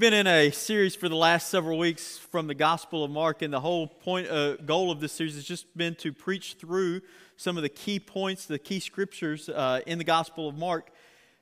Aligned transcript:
We've 0.00 0.10
been 0.10 0.26
in 0.26 0.26
a 0.28 0.50
series 0.50 0.96
for 0.96 1.10
the 1.10 1.14
last 1.14 1.50
several 1.50 1.76
weeks 1.76 2.16
from 2.16 2.46
the 2.46 2.54
Gospel 2.54 3.04
of 3.04 3.10
Mark, 3.10 3.42
and 3.42 3.52
the 3.52 3.60
whole 3.60 3.86
point, 3.86 4.30
uh, 4.30 4.56
goal 4.56 4.90
of 4.90 4.98
this 4.98 5.12
series 5.12 5.34
has 5.34 5.44
just 5.44 5.76
been 5.76 5.94
to 5.96 6.10
preach 6.10 6.56
through 6.58 7.02
some 7.36 7.58
of 7.58 7.62
the 7.62 7.68
key 7.68 8.00
points, 8.00 8.46
the 8.46 8.58
key 8.58 8.80
scriptures 8.80 9.50
uh, 9.50 9.82
in 9.86 9.98
the 9.98 10.04
Gospel 10.04 10.48
of 10.48 10.56
Mark 10.56 10.88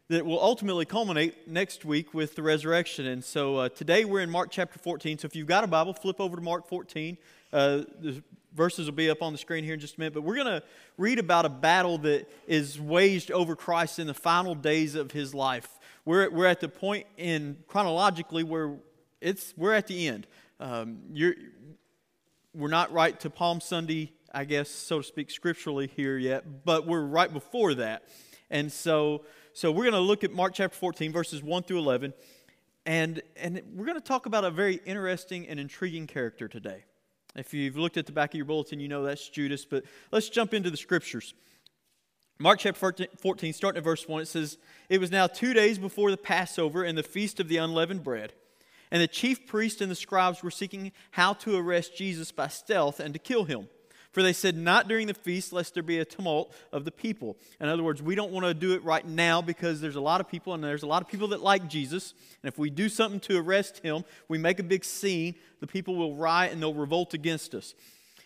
that 0.09 0.27
will 0.27 0.43
ultimately 0.43 0.85
culminate 0.85 1.47
next 1.47 1.85
week 1.85 2.13
with 2.13 2.35
the 2.35 2.43
resurrection. 2.43 3.07
And 3.07 3.23
so 3.23 3.59
uh, 3.59 3.69
today 3.69 4.05
we're 4.05 4.23
in 4.23 4.31
Mark 4.31 4.49
chapter 4.51 4.81
14. 4.81 5.19
So 5.19 5.27
if 5.27 5.37
you've 5.37 5.47
got 5.47 5.63
a 5.63 5.69
Bible, 5.69 5.93
flip 5.93 6.21
over 6.21 6.35
to 6.35 6.43
Mark 6.43 6.67
14. 6.67 7.17
Uh, 7.53 7.83
the 8.01 8.25
verses 8.57 8.87
will 8.87 8.97
be 8.97 9.09
up 9.09 9.23
on 9.23 9.31
the 9.31 9.39
screen 9.39 9.63
here 9.63 9.75
in 9.75 9.79
just 9.79 9.99
a 9.99 10.01
minute. 10.01 10.15
But 10.15 10.23
we're 10.23 10.35
going 10.35 10.61
to 10.61 10.65
read 10.97 11.21
about 11.21 11.45
a 11.45 11.49
battle 11.49 11.97
that 11.99 12.29
is 12.49 12.81
waged 12.81 13.31
over 13.31 13.55
Christ 13.55 14.01
in 14.01 14.09
the 14.09 14.15
final 14.15 14.57
days 14.57 14.97
of 14.97 15.13
his 15.13 15.33
life 15.33 15.78
we're, 16.05 16.31
we're 16.31 16.47
at 16.47 16.61
the 16.61 16.69
point 16.69 17.07
in 17.17 17.59
chronologically 17.67 18.43
where 18.43 18.77
it's, 19.21 19.55
we're 19.57 19.75
at 19.75 19.87
the 19.87 20.09
end. 20.09 20.27
Um, 20.61 20.99
you're, 21.13 21.35
we're 22.55 22.69
not 22.69 22.93
right 22.93 23.19
to 23.21 23.31
Palm 23.31 23.61
Sunday, 23.61 24.13
I 24.33 24.45
guess, 24.45 24.69
so 24.71 24.99
to 24.99 25.05
speak, 25.05 25.31
scripturally 25.31 25.87
here 25.87 26.19
yet, 26.19 26.65
but 26.65 26.87
we're 26.87 27.05
right 27.05 27.33
before 27.33 27.75
that. 27.75 28.05
And 28.51 28.73
so, 28.73 29.25
so 29.53 29.71
we're 29.71 29.85
going 29.85 29.93
to 29.93 30.01
look 30.01 30.25
at 30.25 30.33
Mark 30.33 30.55
chapter 30.55 30.77
14, 30.77 31.13
verses 31.13 31.43
1 31.43 31.63
through 31.65 31.79
11, 31.79 32.15
and, 32.87 33.23
and 33.37 33.63
we're 33.75 33.85
going 33.85 34.01
to 34.01 34.07
talk 34.07 34.27
about 34.27 34.45
a 34.45 34.51
very 34.51 34.81
interesting 34.87 35.47
and 35.47 35.61
intriguing 35.61 36.07
character 36.07 36.49
today. 36.49 36.85
If 37.37 37.53
you've 37.53 37.77
looked 37.77 37.97
at 37.97 38.07
the 38.07 38.13
back 38.13 38.31
of 38.31 38.37
your 38.37 38.47
bulletin, 38.47 38.81
you 38.81 38.89
know 38.89 39.03
that's 39.03 39.29
Judas, 39.29 39.65
but 39.65 39.85
let's 40.11 40.29
jump 40.29 40.55
into 40.55 40.71
the 40.71 40.77
scriptures. 40.77 41.35
Mark 42.41 42.61
chapter 42.61 43.09
14, 43.21 43.53
starting 43.53 43.79
at 43.79 43.85
verse 43.85 44.07
1, 44.07 44.23
it 44.23 44.29
says, 44.29 44.59
It 44.89 45.01
was 45.01 45.11
now 45.11 45.27
two 45.27 45.53
days 45.53 45.77
before 45.77 46.13
the 46.13 46.17
Passover 46.17 46.85
and 46.85 46.97
the 46.97 47.03
feast 47.03 47.41
of 47.41 47.49
the 47.49 47.57
unleavened 47.57 48.05
bread. 48.05 48.33
And 48.93 49.03
the 49.03 49.09
chief 49.09 49.45
priests 49.47 49.81
and 49.81 49.91
the 49.91 49.97
scribes 49.97 50.43
were 50.43 50.51
seeking 50.51 50.93
how 51.11 51.33
to 51.35 51.57
arrest 51.57 51.97
Jesus 51.97 52.31
by 52.31 52.47
stealth 52.47 53.01
and 53.01 53.13
to 53.13 53.19
kill 53.19 53.45
him. 53.45 53.69
For 54.13 54.23
they 54.23 54.33
said, 54.33 54.57
Not 54.57 54.87
during 54.87 55.09
the 55.09 55.15
feast, 55.15 55.53
lest 55.53 55.75
there 55.75 55.83
be 55.83 55.99
a 55.99 56.05
tumult 56.05 56.55
of 56.73 56.85
the 56.85 56.93
people. 56.93 57.37
In 57.61 57.69
other 57.69 57.83
words, 57.83 58.01
we 58.01 58.15
don't 58.15 58.31
want 58.31 58.47
to 58.47 58.55
do 58.55 58.73
it 58.73 58.85
right 58.85 59.07
now 59.07 59.43
because 59.43 59.81
there's 59.81 59.97
a 59.97 60.01
lot 60.01 60.21
of 60.21 60.29
people, 60.29 60.55
and 60.55 60.63
there's 60.63 60.85
a 60.85 60.87
lot 60.87 61.03
of 61.03 61.09
people 61.09 61.29
that 61.29 61.43
like 61.43 61.69
Jesus. 61.69 62.15
And 62.43 62.49
if 62.51 62.57
we 62.57 62.71
do 62.71 62.89
something 62.89 63.21
to 63.21 63.39
arrest 63.39 63.79
him, 63.79 64.05
we 64.29 64.39
make 64.39 64.61
a 64.61 64.63
big 64.65 64.85
scene, 64.85 65.35
the 65.59 65.67
people 65.67 65.97
will 65.97 66.15
riot 66.15 66.53
and 66.53 66.63
they'll 66.63 66.73
revolt 66.73 67.15
against 67.15 67.53
us. 67.55 67.75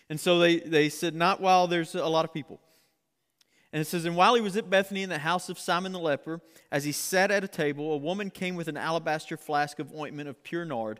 And 0.07 0.19
so 0.19 0.37
they, 0.37 0.59
they 0.59 0.89
said, 0.89 1.15
Not 1.15 1.41
while 1.41 1.67
there's 1.67 1.95
a 1.95 2.05
lot 2.05 2.25
of 2.25 2.33
people. 2.33 2.59
And 3.73 3.81
it 3.81 3.85
says, 3.85 4.05
And 4.05 4.15
while 4.15 4.35
he 4.35 4.41
was 4.41 4.55
at 4.55 4.69
Bethany 4.69 5.01
in 5.01 5.09
the 5.09 5.17
house 5.17 5.49
of 5.49 5.57
Simon 5.57 5.91
the 5.91 5.99
leper, 5.99 6.39
as 6.71 6.83
he 6.83 6.91
sat 6.91 7.31
at 7.31 7.43
a 7.43 7.47
table, 7.47 7.91
a 7.91 7.97
woman 7.97 8.29
came 8.29 8.55
with 8.55 8.67
an 8.67 8.77
alabaster 8.77 9.35
flask 9.35 9.79
of 9.79 9.91
ointment 9.93 10.29
of 10.29 10.43
pure 10.43 10.63
nard, 10.63 10.99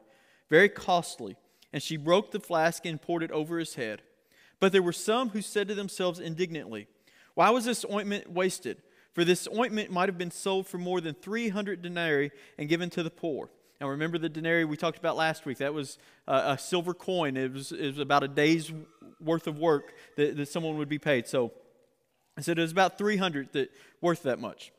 very 0.50 0.70
costly. 0.70 1.38
And 1.72 1.84
she 1.84 1.98
broke 1.98 2.32
the 2.32 2.40
flask 2.40 2.86
and 2.86 3.02
poured 3.02 3.24
it 3.24 3.32
over 3.32 3.60
his 3.60 3.76
head. 3.76 4.02
But 4.60 4.72
there 4.72 4.82
were 4.82 4.92
some 4.92 5.30
who 5.30 5.42
said 5.42 5.68
to 5.68 5.76
themselves 5.76 6.20
indignantly, 6.20 6.88
Why 7.36 7.52
was 7.52 7.66
this 7.66 7.86
ointment 7.92 8.32
wasted? 8.32 8.82
For 9.14 9.24
this 9.24 9.48
ointment 9.56 9.92
might 9.92 10.10
have 10.10 10.18
been 10.18 10.32
sold 10.32 10.66
for 10.66 10.80
more 10.80 11.00
than 11.00 11.14
300 11.14 11.84
denarii 11.84 12.32
and 12.58 12.68
given 12.68 12.90
to 12.92 13.04
the 13.04 13.12
poor. 13.12 13.52
Now, 13.80 13.90
remember 13.90 14.18
the 14.18 14.30
denarii 14.30 14.66
we 14.66 14.78
talked 14.78 14.98
about 14.98 15.16
last 15.16 15.46
week? 15.46 15.60
That 15.60 15.76
was 15.76 16.00
a, 16.28 16.54
a 16.54 16.58
silver 16.58 16.96
coin. 16.96 17.38
It 17.38 17.54
was, 17.54 17.72
it 17.72 17.86
was 17.86 18.00
about 18.00 18.24
a 18.24 18.28
day's 18.28 18.72
worth 19.20 19.46
of 19.46 19.60
work 19.60 19.94
that, 20.16 20.38
that 20.38 20.48
someone 20.48 20.78
would 20.78 20.90
be 20.90 20.98
paid. 20.98 21.28
So, 21.28 21.52
I 22.38 22.42
said 22.42 22.58
it 22.58 22.62
was 22.62 22.72
about 22.72 22.98
300 22.98 23.54
that 23.54 23.72
worth 24.02 24.24
that 24.24 24.40
much. 24.40 24.72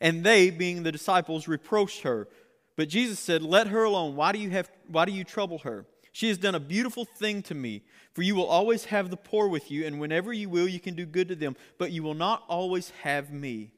And 0.00 0.24
they, 0.24 0.50
being 0.50 0.82
the 0.82 0.92
disciples, 0.92 1.48
reproached 1.48 2.02
her. 2.02 2.28
But 2.76 2.88
Jesus 2.88 3.18
said, 3.18 3.42
Let 3.42 3.66
her 3.66 3.84
alone. 3.84 4.16
Why 4.16 4.32
do 4.32 4.38
you, 4.38 4.50
have, 4.50 4.70
why 4.88 5.04
do 5.04 5.12
you 5.12 5.24
trouble 5.24 5.58
her? 5.58 5.86
She 6.12 6.28
has 6.28 6.38
done 6.38 6.54
a 6.54 6.60
beautiful 6.60 7.04
thing 7.04 7.42
to 7.44 7.54
me. 7.54 7.82
For 8.14 8.22
you 8.22 8.34
will 8.34 8.46
always 8.46 8.86
have 8.86 9.10
the 9.10 9.16
poor 9.16 9.46
with 9.48 9.70
you, 9.70 9.86
and 9.86 10.00
whenever 10.00 10.32
you 10.32 10.48
will, 10.48 10.66
you 10.66 10.80
can 10.80 10.94
do 10.94 11.06
good 11.06 11.28
to 11.28 11.36
them. 11.36 11.56
But 11.78 11.92
you 11.92 12.02
will 12.02 12.14
not 12.14 12.42
always 12.48 12.90
have 13.02 13.30
me. 13.32 13.72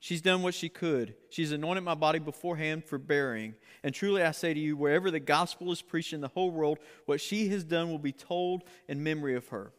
She's 0.00 0.20
done 0.20 0.42
what 0.42 0.54
she 0.54 0.68
could. 0.68 1.14
She's 1.30 1.52
anointed 1.52 1.84
my 1.84 1.94
body 1.94 2.18
beforehand 2.18 2.84
for 2.84 2.98
burying. 2.98 3.54
And 3.84 3.94
truly 3.94 4.22
I 4.22 4.32
say 4.32 4.52
to 4.52 4.58
you, 4.58 4.76
wherever 4.76 5.12
the 5.12 5.20
gospel 5.20 5.70
is 5.70 5.80
preached 5.80 6.12
in 6.12 6.20
the 6.20 6.28
whole 6.28 6.50
world, 6.50 6.78
what 7.06 7.20
she 7.20 7.48
has 7.50 7.62
done 7.62 7.88
will 7.88 8.00
be 8.00 8.10
told 8.10 8.64
in 8.88 9.04
memory 9.04 9.36
of 9.36 9.46
her. 9.48 9.72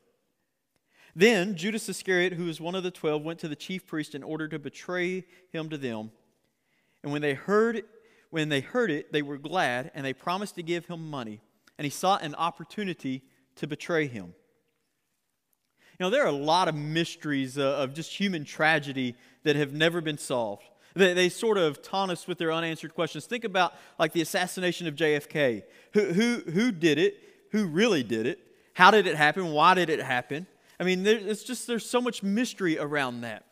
Then 1.16 1.56
Judas 1.56 1.88
Iscariot, 1.90 2.34
who 2.34 2.46
was 2.46 2.59
one 2.59 2.75
of 2.75 2.84
the 2.84 2.91
twelve, 2.91 3.24
went 3.24 3.40
to 3.40 3.47
the 3.47 3.56
chief 3.56 3.85
priest 3.85 4.16
in 4.16 4.24
order 4.24 4.47
to 4.47 4.57
betray 4.57 5.25
him 5.51 5.69
to 5.69 5.78
them. 5.78 6.12
And 7.03 7.12
when 7.12 7.22
they 7.22 7.34
heard, 7.34 7.84
when 8.31 8.50
they 8.50 8.62
heard 8.62 8.90
it, 8.90 9.12
they 9.12 9.22
were 9.22 9.38
glad, 9.38 9.91
and 9.94 10.06
they 10.06 10.13
promised 10.13 10.56
to 10.56 10.63
give 10.63 10.88
him 10.88 11.09
money. 11.09 11.41
And 11.78 11.85
he 11.85 11.91
sought 11.91 12.24
an 12.24 12.35
opportunity 12.35 13.22
to 13.57 13.68
betray 13.68 14.07
him. 14.07 14.34
You 16.00 16.06
know, 16.06 16.09
there 16.09 16.24
are 16.24 16.28
a 16.28 16.31
lot 16.31 16.68
of 16.68 16.75
mysteries 16.75 17.57
uh, 17.57 17.62
of 17.62 17.94
just 17.94 18.12
human 18.12 18.45
tragedy 18.45 19.16
that 19.44 19.56
have 19.56 19.74
never 19.74 20.01
been 20.01 20.18
solved. 20.18 20.63
They, 20.95 21.13
they 21.13 21.30
sort 21.30 21.57
of 21.57 21.84
taunt 21.84 22.12
us 22.12 22.28
with 22.28 22.40
their 22.40 22.51
unanswered 22.51 22.95
questions. 22.95 23.25
Think 23.25 23.44
about 23.44 23.74
like 24.00 24.13
the 24.13 24.22
assassination 24.22 24.88
of 24.88 24.95
JFK. 24.95 25.63
Who, 25.94 26.06
who, 26.06 26.51
who 26.51 26.72
did 26.72 26.97
it? 26.97 27.18
Who 27.51 27.68
really 27.68 28.01
did 28.01 28.25
it? 28.25 28.40
How 28.74 28.90
did 28.90 29.06
it 29.06 29.16
happen? 29.16 29.51
Why 29.51 29.75
did 29.75 29.90
it 29.90 30.01
happen? 30.01 30.47
I 30.79 30.84
mean, 30.84 31.03
there, 31.03 31.17
it's 31.17 31.44
just 31.44 31.67
there's 31.67 31.89
so 31.89 32.01
much 32.01 32.23
mystery 32.23 32.78
around 32.78 33.22
that. 33.22 33.45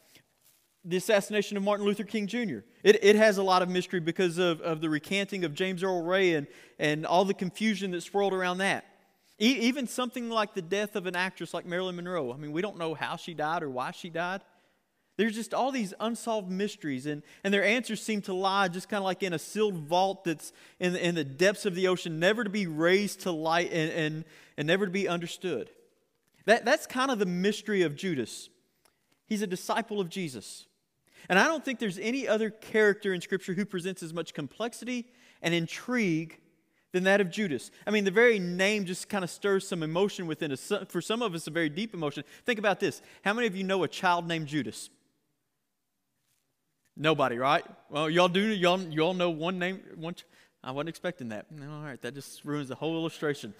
The 0.83 0.97
assassination 0.97 1.57
of 1.57 1.63
Martin 1.63 1.85
Luther 1.85 2.03
King 2.03 2.25
Jr. 2.25 2.59
It, 2.83 3.03
it 3.03 3.15
has 3.15 3.37
a 3.37 3.43
lot 3.43 3.61
of 3.61 3.69
mystery 3.69 3.99
because 3.99 4.39
of, 4.39 4.61
of 4.61 4.81
the 4.81 4.89
recanting 4.89 5.45
of 5.45 5.53
James 5.53 5.83
Earl 5.83 6.01
Ray 6.01 6.33
and, 6.33 6.47
and 6.79 7.05
all 7.05 7.23
the 7.23 7.35
confusion 7.35 7.91
that 7.91 8.01
swirled 8.01 8.33
around 8.33 8.57
that. 8.59 8.85
E- 9.39 9.59
even 9.61 9.87
something 9.87 10.29
like 10.29 10.55
the 10.55 10.61
death 10.61 10.95
of 10.95 11.05
an 11.05 11.15
actress 11.15 11.53
like 11.53 11.65
Marilyn 11.65 11.95
Monroe. 11.95 12.33
I 12.33 12.37
mean, 12.37 12.51
we 12.51 12.61
don't 12.61 12.77
know 12.77 12.95
how 12.95 13.15
she 13.15 13.35
died 13.35 13.61
or 13.61 13.69
why 13.69 13.91
she 13.91 14.09
died. 14.09 14.41
There's 15.17 15.35
just 15.35 15.53
all 15.53 15.71
these 15.71 15.93
unsolved 15.99 16.49
mysteries, 16.49 17.05
and, 17.05 17.21
and 17.43 17.53
their 17.53 17.63
answers 17.63 18.01
seem 18.01 18.21
to 18.23 18.33
lie 18.33 18.67
just 18.69 18.89
kind 18.89 18.99
of 18.99 19.05
like 19.05 19.21
in 19.21 19.33
a 19.33 19.39
sealed 19.39 19.75
vault 19.75 20.23
that's 20.23 20.51
in, 20.79 20.95
in 20.95 21.15
the 21.15 21.23
depths 21.23 21.65
of 21.65 21.75
the 21.75 21.87
ocean, 21.89 22.19
never 22.19 22.43
to 22.43 22.49
be 22.49 22.65
raised 22.65 23.21
to 23.21 23.31
light 23.31 23.71
and, 23.71 23.91
and, 23.91 24.25
and 24.57 24.67
never 24.67 24.85
to 24.85 24.91
be 24.91 25.07
understood. 25.07 25.69
That, 26.45 26.65
that's 26.65 26.87
kind 26.87 27.11
of 27.11 27.19
the 27.19 27.25
mystery 27.25 27.83
of 27.83 27.95
Judas. 27.95 28.49
He's 29.27 29.41
a 29.41 29.47
disciple 29.47 29.99
of 29.99 30.09
Jesus. 30.09 30.65
And 31.29 31.37
I 31.37 31.45
don't 31.45 31.63
think 31.63 31.79
there's 31.79 31.99
any 31.99 32.27
other 32.27 32.49
character 32.49 33.13
in 33.13 33.21
Scripture 33.21 33.53
who 33.53 33.65
presents 33.65 34.03
as 34.03 34.13
much 34.13 34.33
complexity 34.33 35.07
and 35.41 35.53
intrigue 35.53 36.39
than 36.91 37.03
that 37.03 37.21
of 37.21 37.29
Judas. 37.29 37.71
I 37.87 37.91
mean, 37.91 38.03
the 38.03 38.11
very 38.11 38.39
name 38.39 38.85
just 38.85 39.07
kind 39.07 39.23
of 39.23 39.29
stirs 39.29 39.67
some 39.67 39.83
emotion 39.83 40.27
within 40.27 40.51
us. 40.51 40.71
For 40.89 41.01
some 41.01 41.21
of 41.21 41.33
us, 41.33 41.47
a 41.47 41.51
very 41.51 41.69
deep 41.69 41.93
emotion. 41.93 42.23
Think 42.45 42.59
about 42.59 42.79
this. 42.79 43.01
How 43.23 43.33
many 43.33 43.47
of 43.47 43.55
you 43.55 43.63
know 43.63 43.83
a 43.83 43.87
child 43.87 44.27
named 44.27 44.47
Judas? 44.47 44.89
Nobody, 46.97 47.37
right? 47.37 47.63
Well, 47.89 48.09
y'all 48.09 48.27
do. 48.27 48.41
Y'all, 48.41 48.81
y'all 48.81 49.13
know 49.13 49.29
one 49.29 49.57
name. 49.57 49.81
One. 49.95 50.15
I 50.63 50.71
wasn't 50.71 50.89
expecting 50.89 51.29
that. 51.29 51.45
All 51.51 51.81
right, 51.81 52.01
that 52.01 52.13
just 52.13 52.43
ruins 52.43 52.67
the 52.67 52.75
whole 52.75 52.95
illustration. 52.95 53.53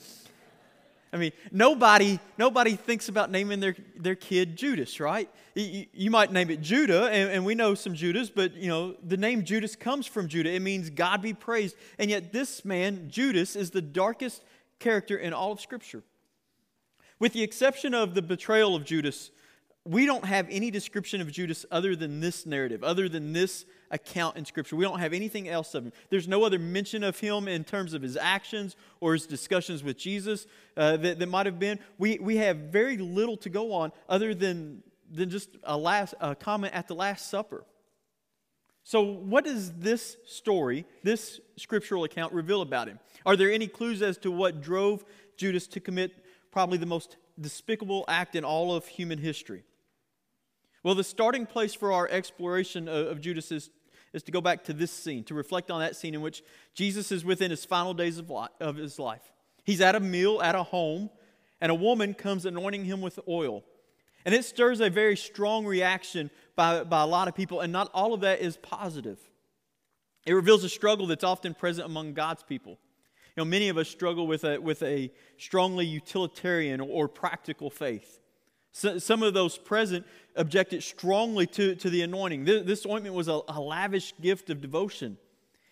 I 1.14 1.18
mean, 1.18 1.32
nobody, 1.52 2.20
nobody 2.38 2.76
thinks 2.76 3.10
about 3.10 3.32
naming 3.32 3.60
their, 3.60 3.76
their 3.98 4.16
kid 4.16 4.56
Judas, 4.56 5.00
right? 5.00 5.30
You, 5.56 5.86
you 5.94 6.10
might 6.10 6.32
name 6.32 6.50
it 6.50 6.62
Judah, 6.62 7.08
and, 7.08 7.30
and, 7.30 7.46
we 7.46 7.54
know 7.54 7.76
some 7.76 7.94
Judas, 7.94 8.30
but 8.30 8.56
you 8.56 8.70
know, 8.70 8.96
the 9.06 9.18
name 9.18 9.44
Judas 9.44 9.76
comes 9.76 10.08
from 10.08 10.30
Judah. 10.30 10.52
It 10.52 10.62
means 10.62 10.90
God 10.90 11.22
be 11.22 11.34
praised. 11.34 11.76
And 12.00 12.10
yet 12.10 12.32
this 12.32 12.64
man, 12.64 13.10
Judas, 13.10 13.58
is 13.58 13.72
the 13.72 13.82
darkest 13.82 14.44
character 14.80 15.18
in 15.18 15.34
all 15.34 15.52
of 15.52 15.60
Scripture. 15.60 16.04
With 17.20 17.34
the 17.34 17.44
exception 17.44 17.94
of 17.94 18.16
the 18.16 18.22
betrayal 18.22 18.76
of 18.76 18.86
Judas, 18.86 19.32
we 19.84 20.06
don't 20.06 20.26
have 20.26 20.48
any 20.52 20.70
description 20.70 21.22
of 21.22 21.32
Judas 21.32 21.66
other 21.72 21.96
than 21.96 22.20
this 22.20 22.46
narrative, 22.46 22.84
other 22.84 23.10
than 23.10 23.34
this 23.34 23.66
account 23.90 24.38
in 24.38 24.46
Scripture. 24.46 24.76
We 24.76 24.86
don't 24.86 25.00
have 25.00 25.12
anything 25.12 25.50
else 25.50 25.74
of 25.74 25.86
him. 25.86 25.94
There's 26.12 26.28
no 26.28 26.44
other 26.44 26.60
mention 26.60 27.04
of 27.04 27.20
him 27.20 27.48
in 27.48 27.64
terms 27.64 27.96
of 27.96 28.04
his 28.04 28.16
actions 28.16 28.76
or 29.00 29.14
his 29.14 29.26
discussions 29.26 29.84
with 29.84 29.98
Jesus 29.98 30.46
uh, 30.78 30.98
that, 30.98 31.18
that 31.18 31.28
might 31.28 31.48
have 31.48 31.58
been. 31.58 31.80
We, 31.98 32.20
we 32.20 32.38
have 32.38 32.58
very 32.58 32.98
little 32.98 33.38
to 33.38 33.50
go 33.50 33.74
on 33.74 33.92
other 34.08 34.36
than, 34.36 34.84
than 35.12 35.32
just 35.32 35.50
a, 35.64 35.78
last, 35.78 36.14
a 36.22 36.36
comment 36.36 36.76
at 36.76 36.88
the 36.88 36.96
Last 36.96 37.32
Supper. 37.32 37.66
So, 38.84 39.02
what 39.02 39.46
does 39.46 39.74
this 39.74 40.18
story, 40.26 40.86
this 41.04 41.40
scriptural 41.56 42.04
account, 42.04 42.34
reveal 42.34 42.62
about 42.62 42.88
him? 42.88 43.00
Are 43.26 43.36
there 43.36 43.52
any 43.52 43.68
clues 43.68 44.02
as 44.02 44.18
to 44.20 44.32
what 44.32 44.62
drove 44.62 45.06
Judas 45.38 45.68
to 45.68 45.80
commit 45.80 46.24
probably 46.52 46.78
the 46.78 46.88
most 46.88 47.18
despicable 47.40 48.06
act 48.08 48.36
in 48.36 48.44
all 48.44 48.76
of 48.76 48.86
human 48.88 49.20
history? 49.20 49.64
Well, 50.84 50.96
the 50.96 51.04
starting 51.04 51.46
place 51.46 51.74
for 51.74 51.92
our 51.92 52.08
exploration 52.10 52.88
of, 52.88 53.08
of 53.08 53.22
Judas 53.22 53.52
is 53.52 53.70
is 54.14 54.24
to 54.24 54.32
go 54.32 54.42
back 54.42 54.64
to 54.66 54.74
this 54.74 54.92
scene, 54.92 55.24
to 55.26 55.34
reflect 55.34 55.72
on 55.72 55.80
that 55.80 55.96
scene 55.96 56.14
in 56.14 56.22
which 56.22 56.44
Jesus 56.74 57.12
is 57.12 57.24
within 57.24 57.52
his 57.52 57.66
final 57.66 57.94
days 57.94 58.18
of, 58.18 58.32
of 58.60 58.76
his 58.76 59.00
life. 59.00 59.32
He's 59.64 59.82
at 59.82 59.96
a 59.96 60.00
meal 60.00 60.42
at 60.42 60.56
a 60.56 60.64
home, 60.64 61.10
and 61.60 61.72
a 61.72 61.76
woman 61.76 62.14
comes 62.14 62.46
anointing 62.46 62.86
him 62.86 63.02
with 63.02 63.20
oil. 63.28 63.64
And 64.26 64.36
it 64.36 64.46
stirs 64.46 64.80
a 64.82 64.90
very 64.90 65.16
strong 65.16 65.66
reaction 65.66 66.30
by, 66.56 66.84
by 66.84 67.02
a 67.02 67.08
lot 67.08 67.28
of 67.28 67.36
people, 67.36 67.62
and 67.62 67.72
not 67.72 67.90
all 67.94 68.14
of 68.14 68.22
that 68.22 68.42
is 68.42 68.58
positive. 68.58 69.20
It 70.26 70.34
reveals 70.34 70.64
a 70.64 70.70
struggle 70.70 71.08
that's 71.08 71.24
often 71.24 71.54
present 71.54 71.88
among 71.88 72.14
God's 72.14 72.44
people. 72.44 72.78
You 73.36 73.44
know, 73.44 73.46
many 73.46 73.70
of 73.70 73.78
us 73.78 73.88
struggle 73.88 74.28
with 74.28 74.44
a, 74.44 74.60
with 74.60 74.84
a 74.84 75.12
strongly 75.38 75.86
utilitarian 75.86 76.82
or 76.82 77.08
practical 77.08 77.70
faith. 77.70 78.20
So, 78.74 79.00
some 79.00 79.22
of 79.22 79.34
those 79.34 79.58
present 79.58 80.06
objected 80.36 80.84
strongly 80.84 81.46
to, 81.46 81.76
to 81.76 81.90
the 81.90 82.02
anointing. 82.02 82.46
This, 82.46 82.66
this 82.66 82.86
ointment 82.86 83.16
was 83.16 83.28
a, 83.28 83.42
a, 83.48 83.60
lavish 83.60 84.14
gift 84.22 84.50
of 84.50 84.62
devotion. 84.62 85.18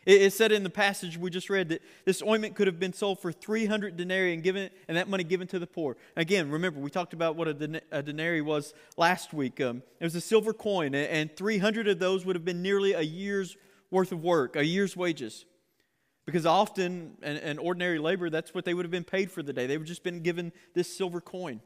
It, 0.05 0.21
it, 0.23 0.33
said 0.33 0.51
in 0.51 0.63
the 0.63 0.69
passage 0.69 1.17
we 1.17 1.29
just 1.29 1.49
read 1.49 1.69
that 1.69 1.81
this 2.03 2.21
ointment 2.21 2.55
could 2.55 2.67
have 2.67 2.79
been 2.79 2.91
sold 2.91 3.21
for 3.21 3.31
300 3.31 3.95
denarii 3.95 4.33
and, 4.33 4.43
given, 4.43 4.69
and 4.87 4.97
that 4.97 5.07
money 5.07 5.23
given 5.23 5.47
to 5.47 5.59
the 5.59 5.67
poor. 5.67 5.95
Again, 6.17 6.51
remember, 6.51 6.79
we 6.81 6.89
talked 6.89 7.13
about 7.13 7.37
what 7.37 7.47
a, 7.47 7.53
den- 7.53 7.81
a 7.91 8.03
denarii 8.03 8.41
was 8.41 8.73
last 8.97 9.33
week. 9.33 9.61
Um, 9.61 9.81
it 9.99 10.03
was 10.03 10.15
a 10.15 10.21
silver 10.21 10.51
coin, 10.51 10.93
and 10.93 11.33
300 11.35 11.87
of 11.87 11.99
those 11.99 12.25
would 12.25 12.35
have 12.35 12.45
been 12.45 12.61
nearly 12.61 12.93
a 12.93 13.01
year's 13.01 13.55
worth 13.91 14.11
of 14.11 14.21
work, 14.21 14.55
a 14.55 14.65
year's 14.65 14.97
wages. 14.97 15.45
Because 16.25 16.45
often, 16.45 17.17
an, 17.23 17.37
an 17.37 17.57
ordinary 17.57 17.97
labor, 17.97 18.29
that's 18.29 18.53
what 18.53 18.65
they 18.65 18.73
would 18.73 18.85
have 18.85 18.91
been 18.91 19.03
paid 19.05 19.31
for 19.31 19.41
the 19.41 19.53
day. 19.53 19.67
They 19.67 19.77
would 19.77 19.87
just 19.87 20.03
been 20.03 20.21
given 20.21 20.51
this 20.75 20.95
silver 20.95 21.21
coin. 21.21 21.61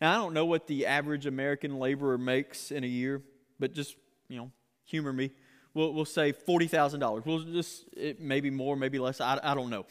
Now, 0.00 0.12
I 0.12 0.14
don't 0.16 0.34
know 0.34 0.44
what 0.44 0.66
the 0.66 0.86
average 0.86 1.26
American 1.26 1.78
laborer 1.78 2.18
makes 2.18 2.70
in 2.70 2.84
a 2.84 2.86
year, 2.86 3.22
but 3.58 3.72
just, 3.72 3.96
you 4.28 4.36
know, 4.36 4.50
humor 4.84 5.12
me. 5.12 5.30
We'll, 5.74 5.92
we'll 5.92 6.04
say 6.04 6.32
$40,000. 6.32 7.24
We'll 7.24 7.40
just, 7.40 7.84
it 7.96 8.20
maybe 8.20 8.50
more, 8.50 8.76
maybe 8.76 8.98
less. 8.98 9.20
I, 9.20 9.38
I 9.42 9.54
don't 9.54 9.70
know. 9.70 9.86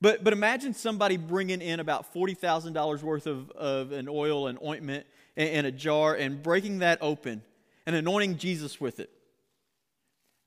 But, 0.00 0.22
but 0.22 0.32
imagine 0.32 0.74
somebody 0.74 1.16
bringing 1.16 1.62
in 1.62 1.80
about 1.80 2.12
$40,000 2.12 3.02
worth 3.02 3.26
of, 3.26 3.50
of 3.52 3.92
an 3.92 4.08
oil 4.08 4.46
and 4.46 4.58
ointment 4.62 5.06
in, 5.36 5.48
in 5.48 5.64
a 5.64 5.72
jar 5.72 6.14
and 6.14 6.42
breaking 6.42 6.80
that 6.80 6.98
open 7.00 7.42
and 7.86 7.96
anointing 7.96 8.36
Jesus 8.36 8.80
with 8.80 9.00
it. 9.00 9.10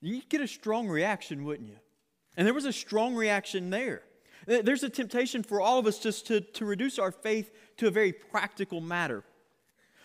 You'd 0.01 0.29
get 0.29 0.41
a 0.41 0.47
strong 0.47 0.87
reaction, 0.87 1.43
wouldn't 1.43 1.69
you? 1.69 1.77
And 2.37 2.45
there 2.45 2.53
was 2.53 2.65
a 2.65 2.73
strong 2.73 3.15
reaction 3.15 3.69
there. 3.69 4.01
There's 4.49 4.81
a 4.81 4.89
temptation 4.89 5.43
for 5.43 5.61
all 5.61 5.77
of 5.77 5.85
us 5.85 5.99
just 5.99 6.25
to, 6.27 6.41
to 6.41 6.65
reduce 6.65 6.97
our 6.97 7.11
faith 7.11 7.51
to 7.77 7.85
a 7.85 7.91
very 7.91 8.11
practical 8.11 8.81
matter. 8.81 9.23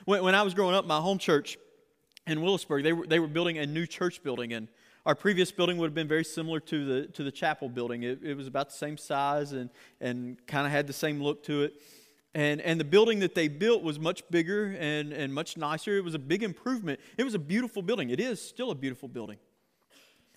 When, 0.04 0.22
when 0.22 0.34
I 0.34 0.42
was 0.42 0.52
growing 0.52 0.74
up, 0.74 0.86
my 0.86 1.00
home 1.00 1.16
church 1.16 1.56
in 2.26 2.42
Willisburg, 2.42 2.84
they 2.84 2.92
were, 2.92 3.06
they 3.06 3.18
were 3.18 3.26
building 3.26 3.56
a 3.56 3.64
new 3.64 3.86
church 3.86 4.22
building, 4.22 4.52
and 4.52 4.68
our 5.06 5.14
previous 5.14 5.50
building 5.50 5.78
would 5.78 5.86
have 5.86 5.94
been 5.94 6.08
very 6.08 6.24
similar 6.24 6.60
to 6.60 6.84
the, 6.84 7.06
to 7.08 7.24
the 7.24 7.32
chapel 7.32 7.70
building. 7.70 8.02
It, 8.02 8.22
it 8.22 8.36
was 8.36 8.46
about 8.46 8.68
the 8.68 8.76
same 8.76 8.98
size 8.98 9.52
and, 9.52 9.70
and 9.98 10.36
kind 10.46 10.66
of 10.66 10.72
had 10.72 10.86
the 10.86 10.92
same 10.92 11.22
look 11.22 11.42
to 11.44 11.62
it. 11.62 11.80
And, 12.34 12.60
and 12.60 12.78
the 12.78 12.84
building 12.84 13.20
that 13.20 13.34
they 13.34 13.48
built 13.48 13.82
was 13.82 13.98
much 13.98 14.28
bigger 14.30 14.76
and, 14.78 15.14
and 15.14 15.32
much 15.32 15.56
nicer. 15.56 15.96
It 15.96 16.04
was 16.04 16.14
a 16.14 16.18
big 16.18 16.42
improvement. 16.42 17.00
It 17.16 17.24
was 17.24 17.32
a 17.32 17.38
beautiful 17.38 17.80
building. 17.80 18.10
It 18.10 18.20
is 18.20 18.46
still 18.46 18.70
a 18.70 18.74
beautiful 18.74 19.08
building. 19.08 19.38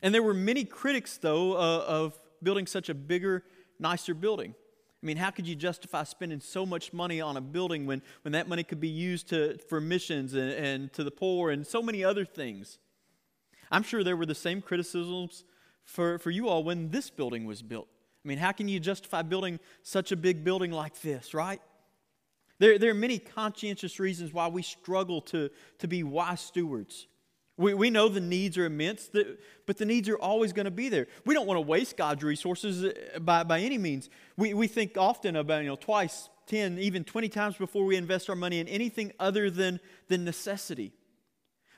And 0.01 0.13
there 0.13 0.23
were 0.23 0.33
many 0.33 0.63
critics, 0.63 1.17
though, 1.17 1.57
uh, 1.57 1.83
of 1.85 2.17
building 2.41 2.67
such 2.67 2.87
a 2.87 2.93
bigger, 2.93 3.43
nicer 3.79 4.13
building. 4.13 4.53
I 5.01 5.05
mean, 5.05 5.17
how 5.17 5.29
could 5.29 5.47
you 5.47 5.55
justify 5.55 6.03
spending 6.03 6.39
so 6.39 6.65
much 6.65 6.91
money 6.91 7.21
on 7.21 7.37
a 7.37 7.41
building 7.41 7.85
when, 7.85 8.01
when 8.23 8.31
that 8.31 8.47
money 8.47 8.63
could 8.63 8.79
be 8.79 8.87
used 8.87 9.29
to, 9.29 9.57
for 9.69 9.79
missions 9.79 10.33
and, 10.33 10.51
and 10.51 10.93
to 10.93 11.03
the 11.03 11.11
poor 11.11 11.51
and 11.51 11.65
so 11.65 11.81
many 11.81 12.03
other 12.03 12.25
things? 12.25 12.79
I'm 13.69 13.83
sure 13.83 14.03
there 14.03 14.17
were 14.17 14.25
the 14.25 14.35
same 14.35 14.61
criticisms 14.61 15.43
for, 15.83 16.17
for 16.19 16.31
you 16.31 16.49
all 16.49 16.63
when 16.63 16.89
this 16.89 17.09
building 17.09 17.45
was 17.45 17.61
built. 17.61 17.87
I 18.25 18.27
mean, 18.27 18.39
how 18.39 18.51
can 18.51 18.67
you 18.67 18.79
justify 18.79 19.21
building 19.21 19.59
such 19.83 20.11
a 20.11 20.15
big 20.15 20.43
building 20.43 20.71
like 20.71 20.99
this, 21.01 21.33
right? 21.33 21.61
There, 22.59 22.79
there 22.79 22.89
are 22.89 22.95
many 22.95 23.19
conscientious 23.19 23.99
reasons 23.99 24.33
why 24.33 24.47
we 24.47 24.63
struggle 24.63 25.21
to, 25.21 25.49
to 25.79 25.87
be 25.87 26.03
wise 26.03 26.41
stewards. 26.41 27.07
We, 27.57 27.73
we 27.73 27.89
know 27.89 28.07
the 28.07 28.19
needs 28.19 28.57
are 28.57 28.65
immense, 28.65 29.09
but 29.65 29.77
the 29.77 29.85
needs 29.85 30.07
are 30.09 30.17
always 30.17 30.53
going 30.53 30.65
to 30.65 30.71
be 30.71 30.89
there. 30.89 31.07
We 31.25 31.33
don't 31.33 31.47
want 31.47 31.57
to 31.57 31.61
waste 31.61 31.97
God's 31.97 32.23
resources 32.23 32.83
uh, 32.83 33.19
by, 33.19 33.43
by 33.43 33.59
any 33.61 33.79
means. 33.79 34.09
We, 34.37 34.53
we 34.53 34.67
think 34.67 34.95
often 34.95 35.35
about, 35.35 35.63
you 35.63 35.69
know, 35.69 35.75
twice, 35.75 36.29
10, 36.47 36.77
even 36.77 37.03
20 37.03 37.29
times 37.29 37.55
before 37.55 37.83
we 37.83 37.95
invest 37.95 38.29
our 38.29 38.35
money 38.35 38.59
in 38.59 38.67
anything 38.67 39.11
other 39.19 39.49
than, 39.49 39.79
than 40.07 40.23
necessity. 40.23 40.93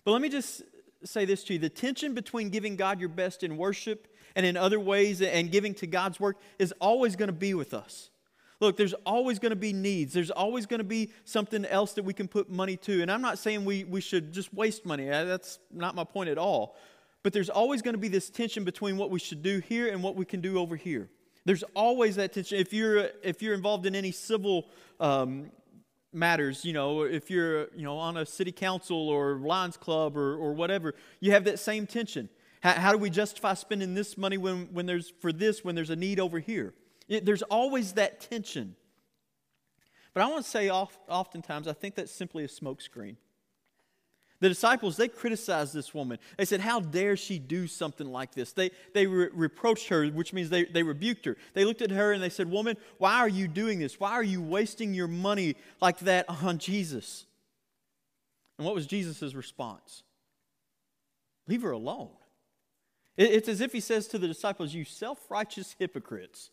But 0.04 0.12
let 0.12 0.22
me 0.22 0.30
just 0.30 0.64
say 1.06 1.24
this 1.24 1.46
to 1.46 1.54
you 1.54 1.60
the 1.60 1.70
tension 1.70 2.14
between 2.14 2.50
giving 2.50 2.76
God 2.76 3.00
your 3.00 3.10
best 3.10 3.42
in 3.42 3.56
worship 3.56 4.14
and 4.36 4.46
in 4.46 4.58
other 4.58 4.80
ways 4.80 5.22
and 5.22 5.50
giving 5.50 5.74
to 5.76 5.88
God's 5.88 6.20
work 6.20 6.38
is 6.60 6.74
always 6.82 7.16
going 7.16 7.28
to 7.28 7.34
be 7.34 7.54
with 7.54 7.74
us. 7.74 8.10
Look, 8.60 8.76
there's 8.76 8.94
always 9.06 9.40
going 9.40 9.52
to 9.52 9.56
be 9.56 9.72
needs. 9.72 10.14
There's 10.14 10.32
always 10.32 10.66
going 10.66 10.80
to 10.80 10.84
be 10.86 11.12
something 11.24 11.66
else 11.66 11.94
that 11.94 12.04
we 12.04 12.14
can 12.14 12.28
put 12.28 12.50
money 12.50 12.76
to. 12.78 13.02
And 13.02 13.10
I'm 13.10 13.22
not 13.22 13.40
saying 13.40 13.64
we, 13.64 13.86
we 13.86 14.02
should 14.02 14.34
just 14.34 14.54
waste 14.54 14.86
money. 14.86 15.06
That's 15.06 15.60
not 15.72 15.96
my 15.96 16.04
point 16.04 16.30
at 16.30 16.38
all. 16.38 16.76
But 17.24 17.34
there's 17.34 17.50
always 17.50 17.82
going 17.82 17.94
to 17.94 18.00
be 18.00 18.10
this 18.10 18.30
tension 18.30 18.64
between 18.64 18.98
what 18.98 19.12
we 19.12 19.20
should 19.20 19.42
do 19.42 19.60
here 19.60 19.88
and 19.88 20.04
what 20.04 20.16
we 20.16 20.26
can 20.26 20.42
do 20.42 20.58
over 20.60 20.76
here. 20.76 21.10
There's 21.46 21.64
always 21.74 22.18
that 22.18 22.34
tension. 22.34 22.58
If 22.60 22.74
you're, 22.74 23.10
if 23.24 23.42
you're 23.42 23.54
involved 23.54 23.86
in 23.86 23.96
any 23.96 24.12
civil 24.12 24.68
um, 25.00 25.52
matters, 26.12 26.66
you 26.66 26.74
know, 26.74 27.04
if 27.04 27.30
you're, 27.32 27.70
you 27.76 27.84
know, 27.84 27.98
on 27.98 28.18
a 28.18 28.26
city 28.26 28.52
council 28.52 29.08
or 29.10 29.36
Lions 29.38 29.78
Club 29.78 30.18
or, 30.18 30.36
or 30.36 30.54
whatever, 30.54 30.96
you 31.22 31.32
have 31.32 31.46
that 31.46 31.60
same 31.60 31.88
tension. 31.88 32.30
How, 32.62 32.74
how 32.74 32.92
do 32.92 32.98
we 32.98 33.10
justify 33.10 33.54
spending 33.54 33.96
this 33.96 34.18
money 34.18 34.38
when, 34.38 34.68
when 34.74 34.86
there's, 34.86 35.14
for 35.22 35.32
this 35.32 35.64
when 35.64 35.76
there's 35.76 35.90
a 35.90 35.96
need 35.96 36.20
over 36.20 36.40
here? 36.40 36.74
It, 37.10 37.26
there's 37.26 37.42
always 37.42 37.94
that 37.94 38.22
tension. 38.22 38.76
But 40.14 40.24
I 40.24 40.28
want 40.28 40.46
to 40.46 40.50
say 40.50 40.70
oft, 40.70 40.98
oftentimes, 41.10 41.68
I 41.68 41.74
think 41.74 41.96
that's 41.96 42.12
simply 42.12 42.44
a 42.46 42.48
smokescreen. 42.48 43.16
The 44.42 44.48
disciples, 44.48 44.96
they 44.96 45.10
criticized 45.10 45.74
this 45.74 45.94
woman. 45.94 46.18
They 46.38 46.46
said, 46.46 46.62
How 46.62 46.80
dare 46.80 47.18
she 47.18 47.40
do 47.40 47.68
something 47.68 48.08
like 48.08 48.34
this? 48.34 48.54
They, 48.54 48.72
they 48.94 49.06
re- 49.06 49.28
reproached 49.34 49.90
her, 49.90 50.08
which 50.08 50.32
means 50.32 50.50
they, 50.50 50.64
they 50.64 50.84
rebuked 50.84 51.26
her. 51.26 51.36
They 51.54 51.66
looked 51.66 51.82
at 51.82 51.92
her 51.92 52.14
and 52.14 52.24
they 52.24 52.30
said, 52.30 52.50
Woman, 52.50 52.78
why 53.00 53.16
are 53.16 53.28
you 53.28 53.50
doing 53.50 53.80
this? 53.80 54.00
Why 54.00 54.12
are 54.12 54.24
you 54.24 54.42
wasting 54.42 54.94
your 54.94 55.10
money 55.10 55.58
like 55.82 56.00
that 56.00 56.26
on 56.30 56.58
Jesus? 56.58 57.26
And 58.58 58.66
what 58.66 58.76
was 58.76 58.88
Jesus' 58.88 59.34
response? 59.34 60.04
Leave 61.48 61.64
her 61.64 61.72
alone. 61.72 62.10
It, 63.18 63.32
it's 63.32 63.50
as 63.50 63.60
if 63.60 63.74
he 63.74 63.82
says 63.82 64.08
to 64.08 64.18
the 64.18 64.28
disciples, 64.28 64.74
You 64.74 64.86
self 64.86 65.30
righteous 65.30 65.76
hypocrites. 65.78 66.50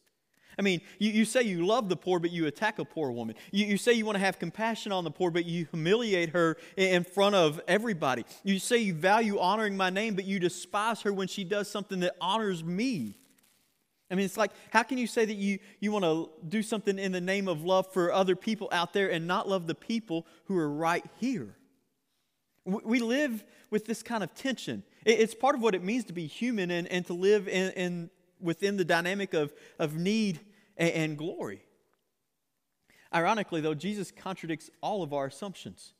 I 0.58 0.62
mean, 0.62 0.80
you, 0.98 1.10
you 1.10 1.24
say 1.24 1.42
you 1.42 1.66
love 1.66 1.88
the 1.88 1.96
poor, 1.96 2.18
but 2.18 2.30
you 2.30 2.46
attack 2.46 2.78
a 2.78 2.84
poor 2.84 3.10
woman. 3.10 3.36
You, 3.50 3.66
you 3.66 3.76
say 3.76 3.92
you 3.92 4.06
want 4.06 4.16
to 4.16 4.24
have 4.24 4.38
compassion 4.38 4.90
on 4.90 5.04
the 5.04 5.10
poor, 5.10 5.30
but 5.30 5.44
you 5.44 5.66
humiliate 5.70 6.30
her 6.30 6.56
in 6.76 7.04
front 7.04 7.34
of 7.34 7.60
everybody. 7.68 8.24
You 8.42 8.58
say 8.58 8.78
you 8.78 8.94
value 8.94 9.38
honoring 9.38 9.76
my 9.76 9.90
name, 9.90 10.14
but 10.14 10.24
you 10.24 10.38
despise 10.38 11.02
her 11.02 11.12
when 11.12 11.28
she 11.28 11.44
does 11.44 11.70
something 11.70 12.00
that 12.00 12.16
honors 12.20 12.64
me. 12.64 13.18
I 14.10 14.14
mean, 14.14 14.24
it's 14.24 14.36
like, 14.36 14.52
how 14.70 14.82
can 14.82 14.98
you 14.98 15.06
say 15.06 15.24
that 15.24 15.34
you, 15.34 15.58
you 15.80 15.90
want 15.92 16.04
to 16.04 16.30
do 16.48 16.62
something 16.62 16.98
in 16.98 17.12
the 17.12 17.20
name 17.20 17.48
of 17.48 17.64
love 17.64 17.92
for 17.92 18.12
other 18.12 18.36
people 18.36 18.68
out 18.72 18.92
there 18.92 19.10
and 19.10 19.26
not 19.26 19.48
love 19.48 19.66
the 19.66 19.74
people 19.74 20.26
who 20.44 20.56
are 20.56 20.70
right 20.70 21.04
here? 21.18 21.56
We 22.64 23.00
live 23.00 23.44
with 23.70 23.84
this 23.84 24.02
kind 24.02 24.24
of 24.24 24.34
tension. 24.34 24.84
It's 25.04 25.34
part 25.34 25.54
of 25.54 25.62
what 25.62 25.74
it 25.74 25.84
means 25.84 26.04
to 26.06 26.12
be 26.12 26.26
human 26.26 26.70
and, 26.70 26.88
and 26.88 27.06
to 27.06 27.12
live 27.12 27.46
in, 27.46 27.72
in 27.72 28.10
within 28.40 28.76
the 28.76 28.84
dynamic 28.84 29.34
of, 29.34 29.52
of 29.78 29.96
need 29.96 30.40
and, 30.76 30.90
and 30.90 31.18
glory. 31.18 31.62
Ironically, 33.14 33.60
though, 33.60 33.74
Jesus 33.74 34.10
contradicts 34.10 34.70
all 34.80 35.02
of 35.02 35.12
our 35.12 35.26
assumptions. 35.26 35.94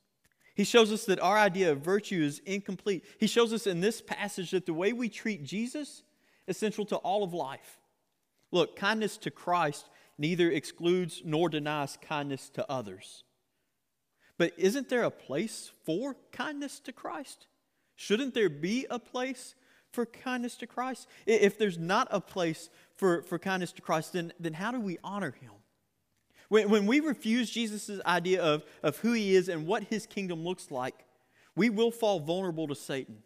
He 0.55 0.65
shows 0.65 0.91
us 0.91 1.05
that 1.05 1.21
our 1.21 1.37
idea 1.37 1.73
of 1.73 1.81
virtue 1.81 2.23
is 2.23 2.41
incomplete. 2.47 3.05
He 3.19 3.27
shows 3.27 3.53
us 3.53 3.67
in 3.67 3.81
this 3.81 4.01
passage 4.01 4.53
that 4.53 4.67
the 4.67 4.75
way 4.75 4.93
we 4.93 5.09
treat 5.09 5.45
Jesus 5.45 6.03
is 6.47 6.57
central 6.57 6.87
to 6.87 6.97
all 6.97 7.23
of 7.23 7.35
life. 7.35 7.79
Look, 8.51 8.77
kindness 8.77 9.19
to 9.19 9.31
Christ 9.31 9.89
neither 10.19 10.51
excludes 10.51 11.21
nor 11.25 11.49
denies 11.49 11.99
kindness 12.01 12.49
to 12.51 12.71
others. 12.71 13.25
But 14.39 14.53
isn't 14.57 14.89
there 14.89 15.05
a 15.05 15.11
place 15.11 15.71
for 15.85 16.17
kindness 16.33 16.81
to 16.81 16.93
Christ? 16.93 17.47
Shouldn't 17.95 18.35
there 18.35 18.49
be 18.51 18.87
a 18.91 18.99
place 18.99 19.55
for 19.97 20.07
kindness 20.07 20.55
to 20.57 20.67
Christ? 20.67 21.09
If 21.27 21.59
there's 21.59 21.79
not 21.79 22.07
a 22.11 22.21
place 22.21 22.71
for, 22.95 23.23
for 23.23 23.39
kindness 23.39 23.73
to 23.73 23.83
Christ, 23.83 24.13
then, 24.13 24.33
then 24.39 24.53
how 24.53 24.71
do 24.71 24.79
we 24.79 24.99
honor 25.03 25.35
him? 25.41 25.53
When, 26.49 26.69
when 26.69 26.87
we 26.87 27.01
refuse 27.01 27.51
Jesus' 27.51 27.91
idea 28.07 28.43
of, 28.43 28.63
of 28.83 28.99
who 28.99 29.13
he 29.15 29.35
is 29.35 29.49
and 29.49 29.67
what 29.67 29.85
his 29.85 30.07
kingdom 30.07 30.45
looks 30.45 30.71
like, 30.71 31.07
we 31.57 31.71
will 31.71 31.91
fall 31.91 32.21
vulnerable 32.21 32.69
to 32.69 32.75
Satan. 32.75 33.23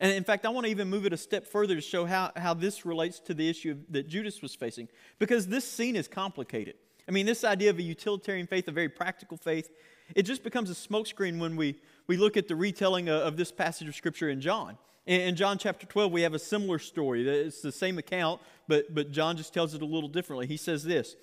And 0.00 0.12
in 0.12 0.24
fact, 0.24 0.46
I 0.46 0.48
want 0.50 0.64
to 0.64 0.70
even 0.70 0.88
move 0.88 1.06
it 1.06 1.12
a 1.12 1.16
step 1.16 1.44
further 1.44 1.74
to 1.74 1.80
show 1.80 2.06
how, 2.06 2.30
how 2.36 2.54
this 2.54 2.86
relates 2.86 3.18
to 3.20 3.34
the 3.34 3.48
issue 3.48 3.76
that 3.90 4.08
Judas 4.08 4.40
was 4.40 4.54
facing, 4.54 4.88
because 5.18 5.48
this 5.48 5.70
scene 5.70 5.96
is 5.96 6.08
complicated. 6.08 6.76
I 7.08 7.10
mean, 7.10 7.26
this 7.26 7.44
idea 7.44 7.70
of 7.70 7.78
a 7.78 7.82
utilitarian 7.82 8.46
faith, 8.46 8.68
a 8.68 8.72
very 8.72 8.88
practical 8.88 9.36
faith, 9.36 9.70
it 10.14 10.22
just 10.22 10.44
becomes 10.44 10.70
a 10.70 10.74
smokescreen 10.74 11.38
when 11.38 11.56
we, 11.56 11.80
we 12.06 12.16
look 12.16 12.36
at 12.36 12.48
the 12.48 12.56
retelling 12.56 13.08
of, 13.08 13.22
of 13.22 13.36
this 13.36 13.50
passage 13.50 13.88
of 13.88 13.94
Scripture 13.96 14.30
in 14.30 14.40
John. 14.40 14.78
In 15.06 15.36
John 15.36 15.58
chapter 15.58 15.86
12, 15.86 16.10
we 16.12 16.22
have 16.22 16.32
a 16.32 16.38
similar 16.38 16.78
story. 16.78 17.28
It's 17.28 17.60
the 17.60 17.72
same 17.72 17.98
account, 17.98 18.40
but, 18.66 18.94
but 18.94 19.10
John 19.10 19.36
just 19.36 19.52
tells 19.52 19.74
it 19.74 19.82
a 19.82 19.86
little 19.86 20.08
differently. 20.08 20.46
He 20.46 20.56
says 20.56 20.82
this 20.82 21.14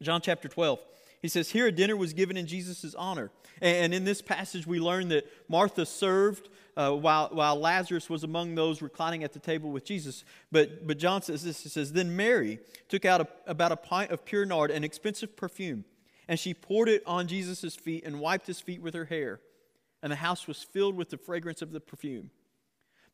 John 0.00 0.20
chapter 0.20 0.48
12. 0.48 0.78
He 1.20 1.28
says, 1.28 1.50
Here 1.50 1.66
a 1.66 1.72
dinner 1.72 1.96
was 1.96 2.12
given 2.12 2.36
in 2.36 2.46
Jesus' 2.46 2.94
honor. 2.94 3.30
And 3.60 3.94
in 3.94 4.04
this 4.04 4.20
passage, 4.20 4.66
we 4.66 4.78
learn 4.78 5.08
that 5.08 5.24
Martha 5.48 5.86
served, 5.86 6.50
uh, 6.76 6.90
while, 6.92 7.30
while 7.32 7.56
Lazarus 7.56 8.10
was 8.10 8.24
among 8.24 8.54
those 8.54 8.82
reclining 8.82 9.24
at 9.24 9.32
the 9.32 9.38
table 9.38 9.70
with 9.70 9.84
Jesus. 9.84 10.22
But, 10.52 10.86
but 10.86 10.98
John 10.98 11.22
says 11.22 11.42
this 11.42 11.62
He 11.62 11.70
says, 11.70 11.92
Then 11.92 12.14
Mary 12.14 12.60
took 12.88 13.04
out 13.04 13.22
a, 13.22 13.28
about 13.46 13.72
a 13.72 13.76
pint 13.76 14.12
of 14.12 14.24
pure 14.24 14.44
nard, 14.44 14.70
an 14.70 14.84
expensive 14.84 15.34
perfume, 15.34 15.84
and 16.28 16.38
she 16.38 16.54
poured 16.54 16.88
it 16.88 17.02
on 17.06 17.26
Jesus' 17.26 17.74
feet 17.74 18.04
and 18.04 18.20
wiped 18.20 18.46
his 18.46 18.60
feet 18.60 18.82
with 18.82 18.94
her 18.94 19.06
hair. 19.06 19.40
And 20.02 20.12
the 20.12 20.16
house 20.16 20.46
was 20.46 20.62
filled 20.62 20.94
with 20.94 21.08
the 21.08 21.16
fragrance 21.16 21.62
of 21.62 21.72
the 21.72 21.80
perfume. 21.80 22.30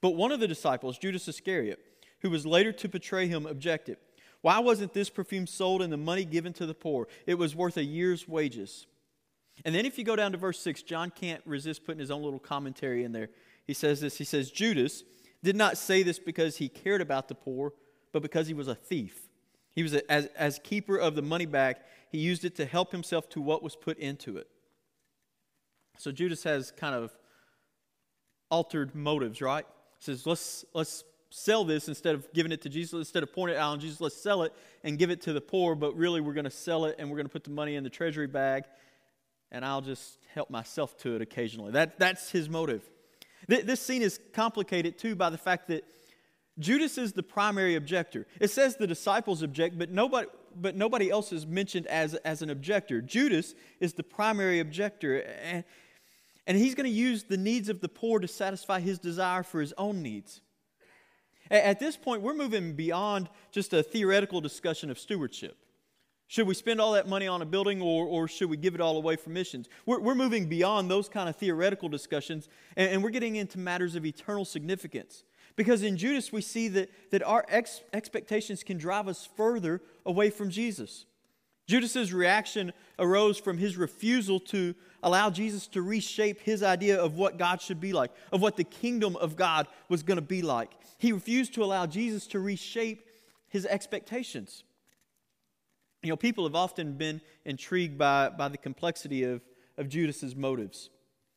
But 0.01 0.11
one 0.11 0.33
of 0.33 0.41
the 0.41 0.49
disciples, 0.49 0.99
Judas 0.99 1.29
Iscariot, 1.29 1.79
who 2.21 2.31
was 2.31 2.47
later 2.47 2.73
to 2.73 2.89
betray 2.89 3.27
him, 3.27 3.47
objected. 3.47 3.99
Why 4.43 4.59
wasn't 4.59 4.95
this 4.95 5.11
perfume 5.11 5.47
sold 5.47 5.83
and 5.83 5.93
the 5.93 5.99
money 5.99 6.25
given 6.25 6.53
to 6.55 6.67
the 6.67 6.75
poor? 6.75 7.09
It 7.27 7.35
was 7.35 7.55
worth 7.55 7.77
a 7.77 7.85
year's 7.85 8.27
wages. 8.27 8.87
And 9.65 9.75
then 9.75 9.85
if 9.85 9.99
you 9.99 10.05
go 10.05 10.17
down 10.17 10.33
to 10.33 10.39
verse 10.39 10.59
6, 10.61 10.83
John 10.83 11.11
can't 11.11 11.43
resist 11.45 11.85
putting 11.85 12.01
his 12.01 12.11
own 12.11 12.23
little 12.23 12.39
commentary 12.39 13.05
in 13.05 13.13
there. 13.13 13.29
He 13.67 13.75
says 13.75 14.01
this 14.01 14.17
He 14.17 14.25
says, 14.25 14.51
Judas 14.51 15.05
did 15.43 15.57
not 15.57 15.77
say 15.77 16.03
this 16.03 16.19
because 16.19 16.57
he 16.57 16.69
cared 16.69 17.01
about 17.01 17.29
the 17.29 17.35
poor, 17.35 17.73
but 18.13 18.23
because 18.23 18.47
he 18.47 18.55
was 18.55 18.69
a 18.69 18.75
thief. 18.75 19.29
He 19.75 19.83
was, 19.83 19.95
a, 19.95 20.11
as, 20.11 20.27
as 20.37 20.59
keeper 20.63 20.97
of 20.97 21.15
the 21.15 21.23
money 21.23 21.47
bag, 21.47 21.77
he 22.11 22.19
used 22.19 22.45
it 22.45 22.57
to 22.57 22.67
help 22.67 22.93
himself 22.93 23.29
to 23.31 23.41
what 23.41 23.63
was 23.63 23.77
put 23.77 23.99
into 23.99 24.37
it. 24.37 24.49
So 25.99 26.11
Judas 26.11 26.43
has 26.45 26.73
kind 26.73 26.95
of 26.95 27.13
altered 28.51 28.95
motives, 28.95 29.41
right? 29.41 29.67
Says, 30.01 30.27
let's, 30.27 30.65
let's 30.75 31.05
sell 31.31 31.65
this 31.65 31.89
instead 31.89 32.15
of 32.15 32.31
giving 32.33 32.53
it 32.53 32.63
to 32.63 32.69
Jesus, 32.69 32.95
instead 32.95 33.23
of 33.23 33.33
pouring 33.33 33.55
it 33.55 33.59
out 33.59 33.73
on 33.73 33.81
Jesus, 33.81 34.01
let's 34.01 34.17
sell 34.17 34.43
it 34.43 34.53
and 34.83 34.99
give 34.99 35.11
it 35.11 35.21
to 35.23 35.33
the 35.33 35.41
poor, 35.41 35.75
but 35.75 35.97
really 35.97 36.21
we're 36.21 36.35
going 36.35 36.45
to 36.45 36.51
sell 36.51 36.87
it 36.87 36.97
and 36.99 37.09
we're 37.09 37.17
going 37.17 37.27
to 37.27 37.33
put 37.33 37.45
the 37.45 37.51
money 37.51 37.77
in 37.77 37.85
the 37.85 37.91
treasury 37.91 38.27
bag 38.27 38.65
and 39.53 39.65
I'll 39.65 39.81
just 39.81 40.19
help 40.35 40.51
myself 40.51 40.97
to 40.99 41.17
it 41.17 41.23
occasionally. 41.23 41.73
That, 41.73 41.99
that's 41.99 42.31
his 42.31 42.49
motive. 42.49 42.89
Th- 43.49 43.65
this 43.65 43.81
scene 43.81 44.03
is 44.03 44.21
complicated 44.33 44.99
too 44.99 45.15
by 45.15 45.31
the 45.31 45.39
fact 45.39 45.69
that 45.69 45.85
Judas 46.59 46.99
is 46.99 47.13
the 47.13 47.23
primary 47.23 47.75
objector. 47.77 48.27
It 48.41 48.51
says 48.51 48.77
the 48.77 48.87
disciples 48.87 49.43
object, 49.43 49.79
but 49.79 49.91
nobody, 49.91 50.29
but 50.55 50.77
nobody 50.77 51.11
else 51.11 51.33
is 51.33 51.47
mentioned 51.47 51.87
as, 51.87 52.15
as 52.17 52.43
an 52.43 52.51
objector. 52.51 53.01
Judas 53.01 53.55
is 53.81 53.95
the 53.95 54.03
primary 54.03 54.61
objector, 54.61 55.21
and, 55.21 55.65
and 56.51 56.59
he's 56.59 56.75
going 56.75 56.83
to 56.83 56.91
use 56.91 57.23
the 57.23 57.37
needs 57.37 57.69
of 57.69 57.81
the 57.81 57.89
poor 57.89 58.19
to 58.19 58.27
satisfy 58.27 58.81
his 58.81 58.99
desire 58.99 59.45
for 59.45 59.61
his 59.61 59.73
own 59.79 60.03
needs. 60.03 60.41
At 61.49 61.79
this 61.79 61.97
point, 61.97 62.23
we're 62.23 62.35
moving 62.35 62.73
beyond 62.73 63.29
just 63.53 63.73
a 63.73 63.85
theoretical 63.85 64.41
discussion 64.41 64.91
of 64.91 64.99
stewardship. 64.99 65.57
Should 66.27 66.49
we 66.49 66.55
spend 66.55 66.81
all 66.81 66.95
that 66.95 67.07
money 67.07 67.29
on 67.29 67.41
a 67.41 67.47
building 67.47 67.81
or, 67.81 68.05
or 68.05 68.27
should 68.27 68.51
we 68.51 68.57
give 68.57 68.75
it 68.75 68.81
all 68.81 68.97
away 68.97 69.15
for 69.15 69.31
missions? 69.31 69.69
We're, 69.87 70.01
we're 70.01 70.17
moving 70.17 70.49
beyond 70.49 70.91
those 70.91 71.09
kind 71.09 71.29
of 71.29 71.37
theoretical 71.37 71.89
discussions 71.89 72.49
and, 72.75 72.95
and 72.95 73.05
we're 73.05 73.11
getting 73.11 73.37
into 73.37 73.61
matters 73.61 73.95
of 73.95 74.05
eternal 74.05 74.45
significance. 74.45 75.23
Because 75.55 75.85
in 75.85 75.97
Judas, 75.97 76.33
we 76.33 76.41
see 76.41 76.67
that, 76.67 76.91
that 77.13 77.23
our 77.23 77.45
ex- 77.49 77.83
expectations 77.93 78.65
can 78.65 78.77
drive 78.77 79.07
us 79.07 79.29
further 79.37 79.83
away 80.05 80.31
from 80.31 80.51
Jesus. 80.51 81.05
Judas's 81.71 82.13
reaction 82.13 82.73
arose 82.99 83.39
from 83.39 83.57
his 83.57 83.77
refusal 83.77 84.41
to 84.41 84.75
allow 85.05 85.31
Jesus 85.31 85.69
to 85.69 85.81
reshape 85.81 86.41
his 86.41 86.65
idea 86.65 87.01
of 87.01 87.15
what 87.15 87.39
God 87.39 87.63
should 87.63 87.81
be 87.81 87.93
like, 87.93 88.11
of 88.33 88.43
what 88.43 88.57
the 88.57 88.65
kingdom 88.65 89.15
of 89.15 89.37
God 89.37 89.69
was 89.89 90.03
going 90.03 90.17
to 90.17 90.23
be 90.23 90.43
like. 90.43 90.73
He 90.99 91.13
refused 91.13 91.55
to 91.55 91.63
allow 91.63 91.87
Jesus 91.87 92.27
to 92.29 92.41
reshape 92.41 93.07
his 93.49 93.67
expectations. 93.67 94.65
You 96.03 96.09
know, 96.09 96.17
people 96.17 96.43
have 96.43 96.57
often 96.57 96.95
been 96.95 97.21
intrigued 97.45 97.97
by, 97.97 98.31
by 98.31 98.49
the 98.49 98.59
complexity 98.59 99.23
of, 99.23 99.41
of 99.79 99.89
Judas's 99.89 100.35
motives. 100.35 100.91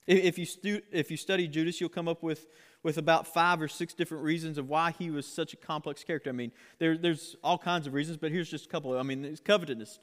If 0.08 0.40
you, 0.40 0.48
stu- 0.48 0.82
if 0.92 1.12
you 1.12 1.18
study 1.18 1.48
Judas, 1.48 1.80
you'll 1.80 1.90
come 1.90 2.08
up 2.08 2.24
with, 2.24 2.48
with 2.82 2.98
about 2.98 3.28
five 3.28 3.62
or 3.62 3.68
six 3.68 3.94
different 3.94 4.24
reasons 4.24 4.58
of 4.58 4.68
why 4.68 4.96
he 4.98 5.12
was 5.12 5.28
such 5.28 5.54
a 5.54 5.58
complex 5.58 6.04
character. 6.04 6.32
I 6.32 6.34
mean, 6.34 6.52
there, 6.80 6.98
there's 6.98 7.36
all 7.44 7.60
kinds 7.60 7.86
of 7.86 7.94
reasons, 7.94 8.18
but 8.18 8.32
here's 8.32 8.50
just 8.50 8.66
a 8.66 8.70
couple. 8.70 8.98
I 8.98 9.04
mean, 9.04 9.24
it's 9.24 9.40
covetousness. 9.40 10.00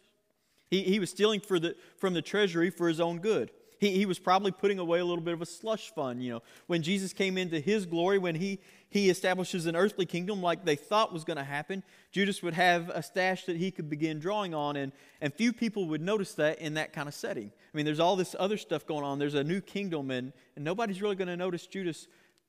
He, 0.71 0.83
he 0.85 1.01
was 1.01 1.11
stealing 1.11 1.41
for 1.41 1.59
the, 1.59 1.77
from 1.99 2.15
the 2.15 2.23
treasury 2.23 2.71
for 2.71 2.89
his 2.89 3.01
own 3.01 3.19
good. 3.19 3.51
He, 3.81 3.93
he 3.93 4.07
was 4.07 4.19
probably 4.19 4.53
putting 4.53 4.79
away 4.79 5.01
a 5.01 5.05
little 5.05 5.25
bit 5.25 5.35
of 5.35 5.43
a 5.43 5.47
slush 5.47 5.93
fund. 5.95 6.23
You 6.23 6.35
know, 6.35 6.43
when 6.67 6.83
Jesus 6.83 7.13
came 7.13 7.37
into 7.37 7.59
his 7.59 7.87
glory, 7.87 8.19
when 8.19 8.35
he, 8.37 8.61
he 8.91 9.11
establishes 9.11 9.67
an 9.67 9.75
earthly 9.75 10.07
kingdom 10.07 10.43
like 10.43 10.65
they 10.65 10.77
thought 10.77 11.13
was 11.13 11.25
going 11.25 11.39
to 11.39 11.45
happen, 11.45 11.83
Judas 12.13 12.43
would 12.43 12.55
have 12.55 12.91
a 12.91 13.03
stash 13.03 13.47
that 13.47 13.57
he 13.57 13.71
could 13.71 13.89
begin 13.89 14.21
drawing 14.21 14.55
on, 14.55 14.77
and, 14.77 14.93
and 15.21 15.35
few 15.35 15.53
people 15.53 15.89
would 15.89 16.03
notice 16.03 16.35
that 16.35 16.61
in 16.61 16.75
that 16.75 16.93
kind 16.93 17.09
of 17.09 17.15
setting. 17.15 17.51
I 17.73 17.77
mean, 17.77 17.87
there's 17.87 18.01
all 18.01 18.17
this 18.17 18.37
other 18.39 18.59
stuff 18.59 18.87
going 18.87 19.05
on. 19.05 19.19
There's 19.19 19.35
a 19.35 19.45
new 19.45 19.61
kingdom, 19.61 20.11
and, 20.11 20.33
and 20.57 20.65
nobody's 20.65 21.01
really 21.01 21.17
going 21.17 21.29
to 21.29 21.37
notice 21.37 21.67
Judas 21.67 22.07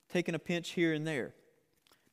taking 0.10 0.36
a 0.36 0.40
pinch 0.40 0.72
here 0.72 0.94
and 0.94 1.08
there. 1.08 1.34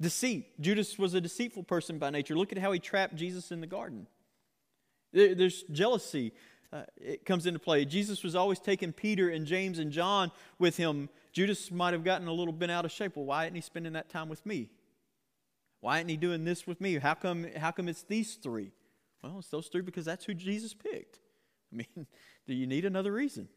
Deceit. 0.01 0.61
Judas 0.61 0.97
was 0.97 1.15
a 1.15 1.21
deceitful 1.21 1.65
person 1.65 1.99
by 1.99 2.11
nature. 2.11 2.37
Look 2.37 2.53
at 2.53 2.59
how 2.59 2.71
he 2.71 2.79
trapped 2.79 3.17
Jesus 3.17 3.51
in 3.51 3.61
the 3.61 3.67
garden. 3.67 4.07
There's 5.13 5.63
jealousy 5.65 6.33
uh, 6.73 6.83
it 6.99 7.25
comes 7.25 7.47
into 7.47 7.59
play. 7.59 7.85
Jesus 7.85 8.23
was 8.23 8.35
always 8.35 8.59
taking 8.59 8.93
Peter 8.93 9.31
and 9.31 9.47
James 9.47 9.79
and 9.79 9.91
John 9.91 10.31
with 10.59 10.77
him. 10.77 11.09
Judas 11.33 11.71
might 11.71 11.93
have 11.93 12.05
gotten 12.05 12.29
a 12.29 12.33
little 12.33 12.53
bent 12.53 12.71
out 12.71 12.85
of 12.85 12.93
shape. 12.93 13.17
Well, 13.17 13.25
why 13.25 13.45
isn't 13.45 13.55
he 13.55 13.61
spending 13.61 13.95
that 13.95 14.11
time 14.11 14.29
with 14.29 14.45
me? 14.45 14.69
Why 15.81 15.99
isn't 15.99 16.09
he 16.09 16.17
doing 16.17 16.45
this 16.45 16.67
with 16.67 16.81
me? 16.81 16.99
How 16.99 17.15
come, 17.15 17.47
how 17.57 17.71
come 17.71 17.89
it's 17.89 18.03
these 18.03 18.35
three? 18.35 18.73
Well, 19.23 19.37
it's 19.39 19.49
those 19.49 19.69
three 19.69 19.81
because 19.81 20.05
that's 20.05 20.25
who 20.25 20.35
Jesus 20.35 20.75
picked. 20.75 21.21
I 21.73 21.77
mean, 21.77 22.07
do 22.47 22.55
you 22.55 22.67
need 22.67 22.85
another 22.85 23.13
reason? 23.13 23.49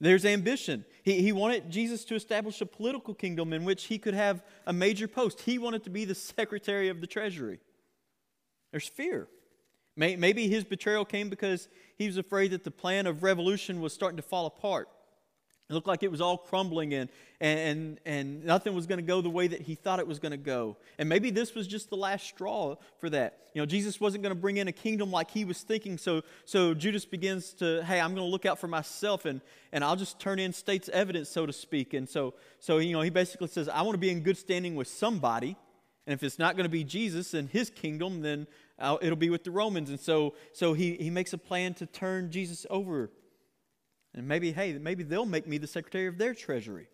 There's 0.00 0.26
ambition. 0.26 0.84
He, 1.02 1.22
he 1.22 1.32
wanted 1.32 1.70
Jesus 1.70 2.04
to 2.06 2.14
establish 2.14 2.60
a 2.60 2.66
political 2.66 3.14
kingdom 3.14 3.52
in 3.52 3.64
which 3.64 3.84
he 3.84 3.98
could 3.98 4.14
have 4.14 4.42
a 4.66 4.72
major 4.72 5.08
post. 5.08 5.40
He 5.40 5.58
wanted 5.58 5.84
to 5.84 5.90
be 5.90 6.04
the 6.04 6.14
secretary 6.36 6.88
of 6.88 7.00
the 7.00 7.06
treasury. 7.06 7.60
There's 8.72 8.86
fear. 8.86 9.28
Maybe 9.98 10.46
his 10.46 10.62
betrayal 10.62 11.04
came 11.04 11.28
because 11.28 11.68
he 11.96 12.06
was 12.06 12.16
afraid 12.16 12.52
that 12.52 12.62
the 12.62 12.70
plan 12.70 13.08
of 13.08 13.24
revolution 13.24 13.80
was 13.80 13.92
starting 13.92 14.16
to 14.16 14.22
fall 14.22 14.46
apart. 14.46 14.88
It 15.68 15.74
looked 15.74 15.88
like 15.88 16.02
it 16.02 16.10
was 16.10 16.22
all 16.22 16.38
crumbling 16.38 16.94
and, 16.94 17.10
and, 17.40 18.00
and 18.06 18.42
nothing 18.44 18.74
was 18.74 18.86
going 18.86 19.00
to 19.00 19.04
go 19.04 19.20
the 19.20 19.28
way 19.28 19.48
that 19.48 19.60
he 19.60 19.74
thought 19.74 19.98
it 19.98 20.06
was 20.06 20.18
going 20.18 20.32
to 20.32 20.38
go. 20.38 20.78
And 20.98 21.10
maybe 21.10 21.30
this 21.30 21.54
was 21.54 21.66
just 21.66 21.90
the 21.90 21.96
last 21.96 22.26
straw 22.26 22.76
for 23.00 23.10
that. 23.10 23.48
You 23.52 23.60
know, 23.60 23.66
Jesus 23.66 24.00
wasn't 24.00 24.22
going 24.22 24.34
to 24.34 24.40
bring 24.40 24.56
in 24.56 24.68
a 24.68 24.72
kingdom 24.72 25.10
like 25.10 25.30
he 25.30 25.44
was 25.44 25.60
thinking. 25.62 25.98
So, 25.98 26.22
so 26.46 26.72
Judas 26.72 27.04
begins 27.04 27.52
to, 27.54 27.84
hey, 27.84 28.00
I'm 28.00 28.14
going 28.14 28.26
to 28.26 28.30
look 28.30 28.46
out 28.46 28.58
for 28.58 28.68
myself 28.68 29.26
and, 29.26 29.42
and 29.72 29.84
I'll 29.84 29.96
just 29.96 30.18
turn 30.18 30.38
in 30.38 30.54
state's 30.54 30.88
evidence, 30.88 31.28
so 31.28 31.44
to 31.44 31.52
speak. 31.52 31.92
And 31.92 32.08
so, 32.08 32.32
so, 32.60 32.78
you 32.78 32.94
know, 32.94 33.02
he 33.02 33.10
basically 33.10 33.48
says, 33.48 33.68
I 33.68 33.82
want 33.82 33.92
to 33.94 33.98
be 33.98 34.10
in 34.10 34.20
good 34.20 34.38
standing 34.38 34.74
with 34.74 34.88
somebody. 34.88 35.56
And 36.06 36.14
if 36.14 36.22
it's 36.22 36.38
not 36.38 36.56
going 36.56 36.64
to 36.64 36.70
be 36.70 36.82
Jesus 36.82 37.34
and 37.34 37.50
his 37.50 37.68
kingdom, 37.68 38.22
then 38.22 38.46
it'll 38.80 39.16
be 39.16 39.30
with 39.30 39.44
the 39.44 39.50
Romans. 39.50 39.90
And 39.90 40.00
so, 40.00 40.34
so 40.52 40.72
he, 40.72 40.96
he 40.96 41.10
makes 41.10 41.32
a 41.32 41.38
plan 41.38 41.74
to 41.74 41.86
turn 41.86 42.30
Jesus 42.30 42.66
over. 42.70 43.10
And 44.14 44.26
maybe, 44.26 44.52
hey, 44.52 44.72
maybe 44.78 45.02
they'll 45.02 45.26
make 45.26 45.46
me 45.46 45.58
the 45.58 45.66
secretary 45.66 46.06
of 46.06 46.18
their 46.18 46.34
treasury. 46.34 46.88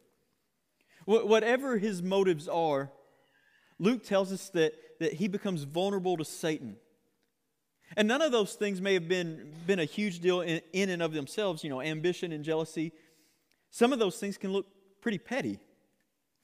Whatever 1.06 1.76
his 1.76 2.02
motives 2.02 2.48
are, 2.48 2.90
Luke 3.78 4.04
tells 4.04 4.32
us 4.32 4.48
that, 4.50 4.74
that 5.00 5.14
he 5.14 5.28
becomes 5.28 5.64
vulnerable 5.64 6.16
to 6.16 6.24
Satan. 6.24 6.76
And 7.96 8.08
none 8.08 8.22
of 8.22 8.32
those 8.32 8.54
things 8.54 8.80
may 8.80 8.94
have 8.94 9.08
been, 9.08 9.52
been 9.66 9.78
a 9.78 9.84
huge 9.84 10.20
deal 10.20 10.40
in, 10.40 10.62
in 10.72 10.88
and 10.88 11.02
of 11.02 11.12
themselves, 11.12 11.62
you 11.62 11.70
know, 11.70 11.82
ambition 11.82 12.32
and 12.32 12.42
jealousy. 12.44 12.92
Some 13.70 13.92
of 13.92 13.98
those 13.98 14.16
things 14.16 14.38
can 14.38 14.52
look 14.52 14.66
pretty 15.00 15.18
petty. 15.18 15.60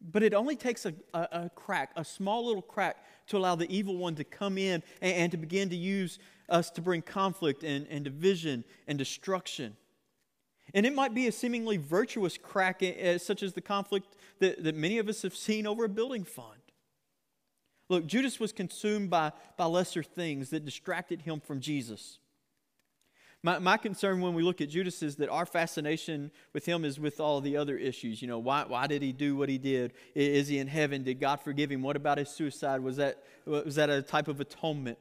But 0.01 0.23
it 0.23 0.33
only 0.33 0.57
takes 0.57 0.87
a, 0.87 0.95
a, 1.13 1.29
a, 1.33 1.51
crack, 1.55 1.91
a 1.97 2.05
small 2.05 2.47
little 2.47 2.63
crack, 2.63 2.97
to 3.29 3.37
allow 3.37 3.55
the 3.55 3.71
evil 3.75 3.97
one 3.97 4.15
to 4.17 4.25
come 4.25 4.59
in 4.59 4.83
and, 5.01 5.15
and 5.15 5.33
to 5.33 5.37
begin 5.39 5.71
to 5.71 5.77
use 5.77 6.19
us 6.49 6.71
to 6.71 6.81
bring 6.81 7.03
conflict 7.03 7.63
and, 7.63 7.87
and 7.89 8.05
division 8.05 8.65
and 8.89 8.99
destruction. 8.99 9.77
And 10.75 10.87
it 10.87 10.95
might 10.95 11.15
be 11.15 11.27
a 11.27 11.33
seemingly 11.33 11.77
virtuous 11.77 12.39
crack, 12.39 12.83
uh, 12.83 13.19
such 13.19 13.43
as 13.43 13.53
the 13.53 13.61
conflict 13.61 14.17
that, 14.39 14.63
that 14.65 14.75
many 14.75 14.99
of 14.99 15.09
us 15.09 15.23
have 15.23 15.35
seen 15.35 15.67
over 15.67 15.85
a 15.85 15.89
building 15.89 16.25
fund. 16.25 16.61
Look, 17.89 18.07
Judas 18.07 18.39
was 18.39 18.53
consumed 18.53 19.11
by, 19.11 19.33
by 19.57 19.65
lesser 19.65 20.05
things 20.05 20.51
that 20.51 20.65
distracted 20.65 21.23
him 21.23 21.41
from 21.41 21.61
Jesus. 21.61 22.20
My, 23.43 23.59
my 23.59 23.77
concern 23.79 24.21
when 24.21 24.35
we 24.35 24.43
look 24.43 24.61
at 24.61 24.69
Judas 24.69 25.03
is 25.03 25.17
that 25.17 25.31
our 25.31 25.47
fascination 25.47 26.31
with 26.53 26.67
him 26.67 26.85
is 26.85 27.01
with 27.01 27.21
all 27.21 27.41
the 27.41 27.57
other 27.57 27.79
issues. 27.79 28.21
You 28.21 28.29
know, 28.29 28.39
why, 28.39 28.65
why 28.67 28.87
did 28.87 29.01
he 29.01 29.13
do 29.13 29.35
what 29.35 29.49
he 29.49 29.57
did? 29.57 29.95
Is 30.15 30.49
he 30.49 30.59
in 30.59 30.67
heaven? 30.67 31.05
Did 31.05 31.21
God 31.21 31.41
forgive 31.41 31.71
him? 31.71 31.81
What 31.83 31.97
about 31.97 32.19
his 32.19 32.29
suicide? 32.29 32.81
Was 32.81 32.99
that, 32.99 33.23
was 33.47 33.77
that 33.77 33.89
a 33.89 34.03
type 34.03 34.29
of 34.29 34.41
atonement? 34.41 34.99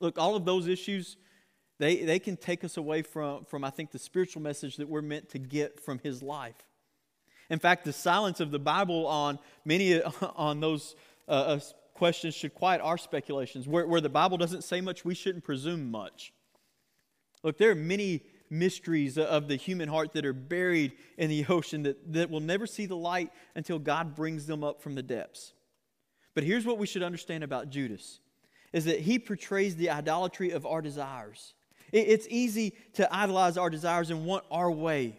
Look, 0.00 0.18
all 0.18 0.34
of 0.34 0.44
those 0.44 0.66
issues, 0.66 1.16
they, 1.78 2.02
they 2.02 2.18
can 2.18 2.36
take 2.36 2.64
us 2.64 2.76
away 2.76 3.02
from, 3.02 3.44
from, 3.44 3.62
I 3.62 3.70
think, 3.70 3.92
the 3.92 3.98
spiritual 4.00 4.42
message 4.42 4.76
that 4.76 4.88
we're 4.88 5.02
meant 5.02 5.28
to 5.30 5.38
get 5.38 5.78
from 5.78 6.00
his 6.00 6.22
life. 6.22 6.66
In 7.50 7.60
fact, 7.60 7.84
the 7.84 7.92
silence 7.92 8.40
of 8.40 8.50
the 8.50 8.58
Bible 8.58 9.06
on 9.06 9.38
many 9.64 10.02
on 10.36 10.58
those 10.58 10.96
uh, 11.28 11.60
questions 11.94 12.34
should 12.34 12.54
quiet 12.54 12.80
our 12.80 12.98
speculations. 12.98 13.68
Where, 13.68 13.86
where 13.86 14.00
the 14.00 14.08
Bible 14.08 14.38
doesn't 14.38 14.64
say 14.64 14.80
much, 14.80 15.04
we 15.04 15.14
shouldn't 15.14 15.44
presume 15.44 15.90
much. 15.90 16.32
Look, 17.42 17.58
there 17.58 17.70
are 17.70 17.76
many, 17.76 18.22
mysteries 18.50 19.18
of 19.18 19.48
the 19.48 19.56
human 19.56 19.88
heart 19.88 20.12
that 20.12 20.24
are 20.24 20.32
buried 20.32 20.92
in 21.16 21.28
the 21.28 21.44
ocean 21.48 21.82
that, 21.84 22.12
that 22.12 22.30
will 22.30 22.40
never 22.40 22.66
see 22.66 22.86
the 22.86 22.96
light 22.96 23.30
until 23.54 23.78
God 23.78 24.14
brings 24.14 24.46
them 24.46 24.64
up 24.64 24.80
from 24.80 24.94
the 24.94 25.02
depths. 25.02 25.52
But 26.34 26.44
here's 26.44 26.64
what 26.64 26.78
we 26.78 26.86
should 26.86 27.02
understand 27.02 27.44
about 27.44 27.70
Judas 27.70 28.20
is 28.72 28.84
that 28.84 29.00
he 29.00 29.18
portrays 29.18 29.76
the 29.76 29.90
idolatry 29.90 30.50
of 30.50 30.66
our 30.66 30.82
desires. 30.82 31.54
It's 31.90 32.26
easy 32.28 32.74
to 32.94 33.14
idolize 33.14 33.56
our 33.56 33.70
desires 33.70 34.10
and 34.10 34.26
want 34.26 34.44
our 34.50 34.70
way. 34.70 35.18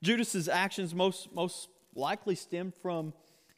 Judas's 0.00 0.48
actions 0.48 0.94
most, 0.94 1.32
most 1.34 1.68
likely 1.96 2.36
stem 2.36 2.72
from, 2.82 3.12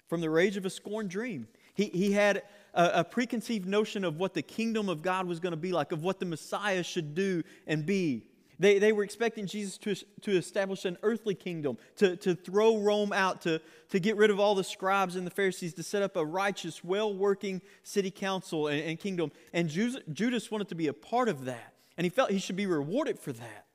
from 0.09 0.23
the 0.23 0.31
rage 0.31 0.57
of 0.57 0.65
a 0.65 0.71
scorned 0.71 1.11
dream. 1.11 1.49
He, 1.75 1.87
he 1.87 2.13
had 2.13 2.45
a, 2.77 3.01
a 3.01 3.05
preconceived 3.05 3.67
notion 3.67 4.05
of 4.05 4.19
what 4.19 4.35
the 4.35 4.43
kingdom 4.43 4.89
of 4.89 5.03
God 5.03 5.27
was 5.27 5.41
going 5.41 5.53
to 5.53 5.57
be 5.57 5.73
like, 5.73 5.91
of 5.91 6.03
what 6.03 6.21
the 6.21 6.27
Messiah 6.27 6.85
should 6.85 7.15
do 7.15 7.43
and 7.67 7.85
be. 7.85 8.27
They, 8.59 8.79
they 8.79 8.93
were 8.93 9.03
expecting 9.03 9.47
Jesus 9.47 9.77
to, 9.79 9.95
to 10.23 10.37
establish 10.37 10.85
an 10.85 10.97
earthly 11.03 11.35
kingdom, 11.35 11.77
to, 11.97 12.17
to 12.17 12.35
throw 12.35 12.79
Rome 12.79 13.13
out, 13.13 13.43
to, 13.43 13.61
to 13.91 13.99
get 13.99 14.17
rid 14.17 14.31
of 14.31 14.41
all 14.41 14.55
the 14.55 14.65
scribes 14.65 15.17
and 15.17 15.27
the 15.27 15.31
Pharisees, 15.31 15.75
to 15.75 15.83
set 15.83 16.03
up 16.03 16.17
a 16.17 16.25
righteous, 16.25 16.83
well 16.83 17.13
working 17.13 17.61
city 17.83 18.11
council 18.11 18.69
and, 18.69 18.81
and 18.81 18.99
kingdom. 18.99 19.31
And 19.53 19.69
Judas 19.69 20.51
wanted 20.51 20.69
to 20.69 20.75
be 20.75 20.87
a 20.87 20.95
part 20.95 21.29
of 21.29 21.45
that. 21.47 21.75
And 21.99 22.05
he 22.05 22.11
felt 22.11 22.31
he 22.31 22.39
should 22.39 22.57
be 22.57 22.67
rewarded 22.67 23.19
for 23.19 23.33
that. 23.33 23.67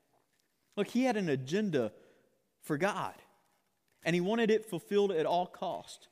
Look, 0.77 0.87
he 0.87 1.03
had 1.03 1.17
an 1.17 1.29
agenda 1.29 1.91
for 2.61 2.77
God, 2.77 3.15
and 4.03 4.15
he 4.15 4.21
wanted 4.21 4.51
it 4.51 4.65
fulfilled 4.65 5.11
at 5.11 5.25
all 5.25 5.47
cost. 5.47 6.07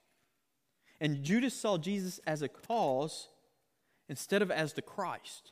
And 1.01 1.24
Judas 1.24 1.53
saw 1.53 1.77
Jesus 1.77 2.20
as 2.27 2.41
a 2.41 2.48
cause 2.48 3.27
instead 4.10 4.41
of 4.41 4.51
as 4.51 4.74
the 4.74 4.82
Christ. 4.82 5.51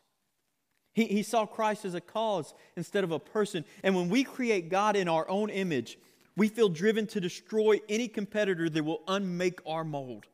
He, 0.94 1.06
he 1.06 1.24
saw 1.24 1.46
Christ 1.46 1.86
as 1.86 1.94
a 1.94 2.02
cause 2.02 2.54
instead 2.76 3.04
of 3.04 3.12
a 3.12 3.20
person. 3.20 3.64
And 3.84 3.96
when 3.96 4.10
we 4.10 4.24
create 4.24 4.70
God 4.70 4.96
in 4.96 5.08
our 5.08 5.30
own 5.30 5.50
image, 5.50 5.98
we 6.36 6.48
feel 6.48 6.70
driven 6.70 7.08
to 7.08 7.22
destroy 7.22 7.80
any 7.88 8.08
competitor 8.08 8.70
that 8.70 8.84
will 8.84 9.04
unmake 9.08 9.60
our 9.66 9.84
mold. 9.84 10.26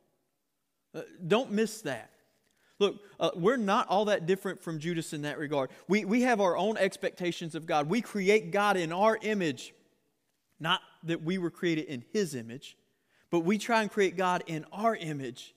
Uh, 0.96 1.01
don't 1.27 1.51
miss 1.51 1.82
that. 1.82 2.12
Look, 2.79 3.01
uh, 3.20 3.32
we're 3.36 3.58
not 3.58 3.88
all 3.88 4.05
that 4.05 4.25
different 4.25 4.62
from 4.62 4.79
Judas 4.79 5.13
in 5.13 5.22
that 5.24 5.38
regard. 5.38 5.70
We, 5.88 6.05
we 6.05 6.22
have 6.24 6.41
our 6.41 6.58
own 6.58 6.77
expectations 6.77 7.55
of 7.55 7.65
God. 7.65 7.89
We 7.89 8.01
create 8.01 8.51
God 8.51 8.77
in 8.77 8.91
our 8.91 9.17
image, 9.22 9.74
not 10.60 10.82
that 11.03 11.24
we 11.24 11.38
were 11.38 11.51
created 11.51 11.86
in 11.86 12.03
His 12.12 12.36
image, 12.36 12.77
but 13.33 13.39
we 13.39 13.57
try 13.57 13.81
and 13.81 13.89
create 13.89 14.15
God 14.15 14.43
in 14.45 14.63
our 14.71 14.95
image. 14.95 15.55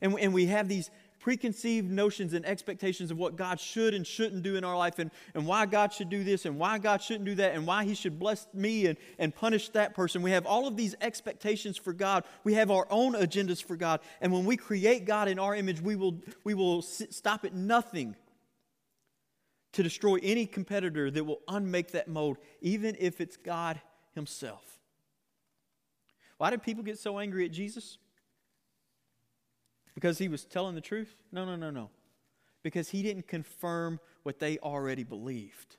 And, 0.00 0.18
and 0.18 0.32
we 0.32 0.46
have 0.46 0.68
these 0.68 0.90
preconceived 1.18 1.90
notions 1.90 2.32
and 2.32 2.46
expectations 2.46 3.10
of 3.10 3.18
what 3.18 3.36
God 3.36 3.60
should 3.60 3.92
and 3.92 4.06
shouldn't 4.06 4.42
do 4.42 4.56
in 4.56 4.64
our 4.64 4.74
life 4.74 4.98
and, 4.98 5.10
and 5.34 5.46
why 5.46 5.66
God 5.66 5.92
should 5.92 6.08
do 6.08 6.24
this 6.24 6.46
and 6.46 6.58
why 6.58 6.78
God 6.78 7.02
shouldn't 7.02 7.26
do 7.26 7.34
that 7.34 7.54
and 7.54 7.66
why 7.66 7.84
He 7.84 7.94
should 7.94 8.18
bless 8.18 8.46
me 8.54 8.86
and, 8.86 8.96
and 9.18 9.34
punish 9.34 9.68
that 9.68 9.92
person. 9.92 10.22
We 10.22 10.30
have 10.30 10.46
all 10.46 10.66
of 10.66 10.78
these 10.78 10.94
expectations 11.02 11.76
for 11.76 11.92
God. 11.92 12.24
We 12.42 12.54
have 12.54 12.70
our 12.70 12.86
own 12.88 13.12
agendas 13.12 13.62
for 13.62 13.76
God. 13.76 14.00
And 14.22 14.32
when 14.32 14.46
we 14.46 14.56
create 14.56 15.04
God 15.04 15.28
in 15.28 15.38
our 15.38 15.54
image, 15.54 15.82
we 15.82 15.94
will, 15.94 16.22
we 16.42 16.54
will 16.54 16.80
stop 16.80 17.44
at 17.44 17.52
nothing 17.52 18.16
to 19.72 19.82
destroy 19.82 20.18
any 20.22 20.46
competitor 20.46 21.10
that 21.10 21.22
will 21.22 21.42
unmake 21.48 21.92
that 21.92 22.08
mold, 22.08 22.38
even 22.62 22.96
if 22.98 23.20
it's 23.20 23.36
God 23.36 23.78
Himself. 24.14 24.69
Why 26.40 26.48
did 26.48 26.62
people 26.62 26.82
get 26.82 26.98
so 26.98 27.18
angry 27.18 27.44
at 27.44 27.50
Jesus? 27.50 27.98
Because 29.94 30.16
he 30.16 30.26
was 30.26 30.46
telling 30.46 30.74
the 30.74 30.80
truth? 30.80 31.14
No, 31.30 31.44
no, 31.44 31.54
no, 31.54 31.68
no. 31.68 31.90
Because 32.62 32.88
he 32.88 33.02
didn't 33.02 33.28
confirm 33.28 34.00
what 34.22 34.38
they 34.38 34.56
already 34.56 35.04
believed. 35.04 35.76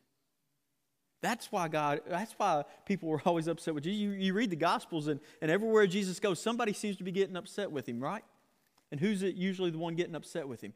That's 1.21 1.51
why 1.51 1.67
God, 1.67 2.01
that's 2.07 2.33
why 2.33 2.63
people 2.85 3.09
were 3.09 3.19
always 3.25 3.47
upset 3.47 3.73
with 3.73 3.85
Jesus. 3.85 3.99
You, 4.01 4.11
you 4.11 4.35
read 4.35 4.51
the 4.51 4.55
Gospels, 4.55 5.07
and, 5.07 5.19
and 5.41 5.49
everywhere 5.49 5.87
Jesus 5.87 6.19
goes, 6.19 6.39
somebody 6.39 6.73
seems 6.73 6.95
to 6.97 7.03
be 7.03 7.11
getting 7.11 7.35
upset 7.35 7.71
with 7.71 7.89
him, 7.89 7.99
right? 7.99 8.23
And 8.91 8.99
who's 8.99 9.23
it 9.23 9.33
usually 9.33 9.71
the 9.71 9.79
one 9.79 9.95
getting 9.95 10.13
upset 10.13 10.47
with 10.47 10.61
him? 10.61 10.73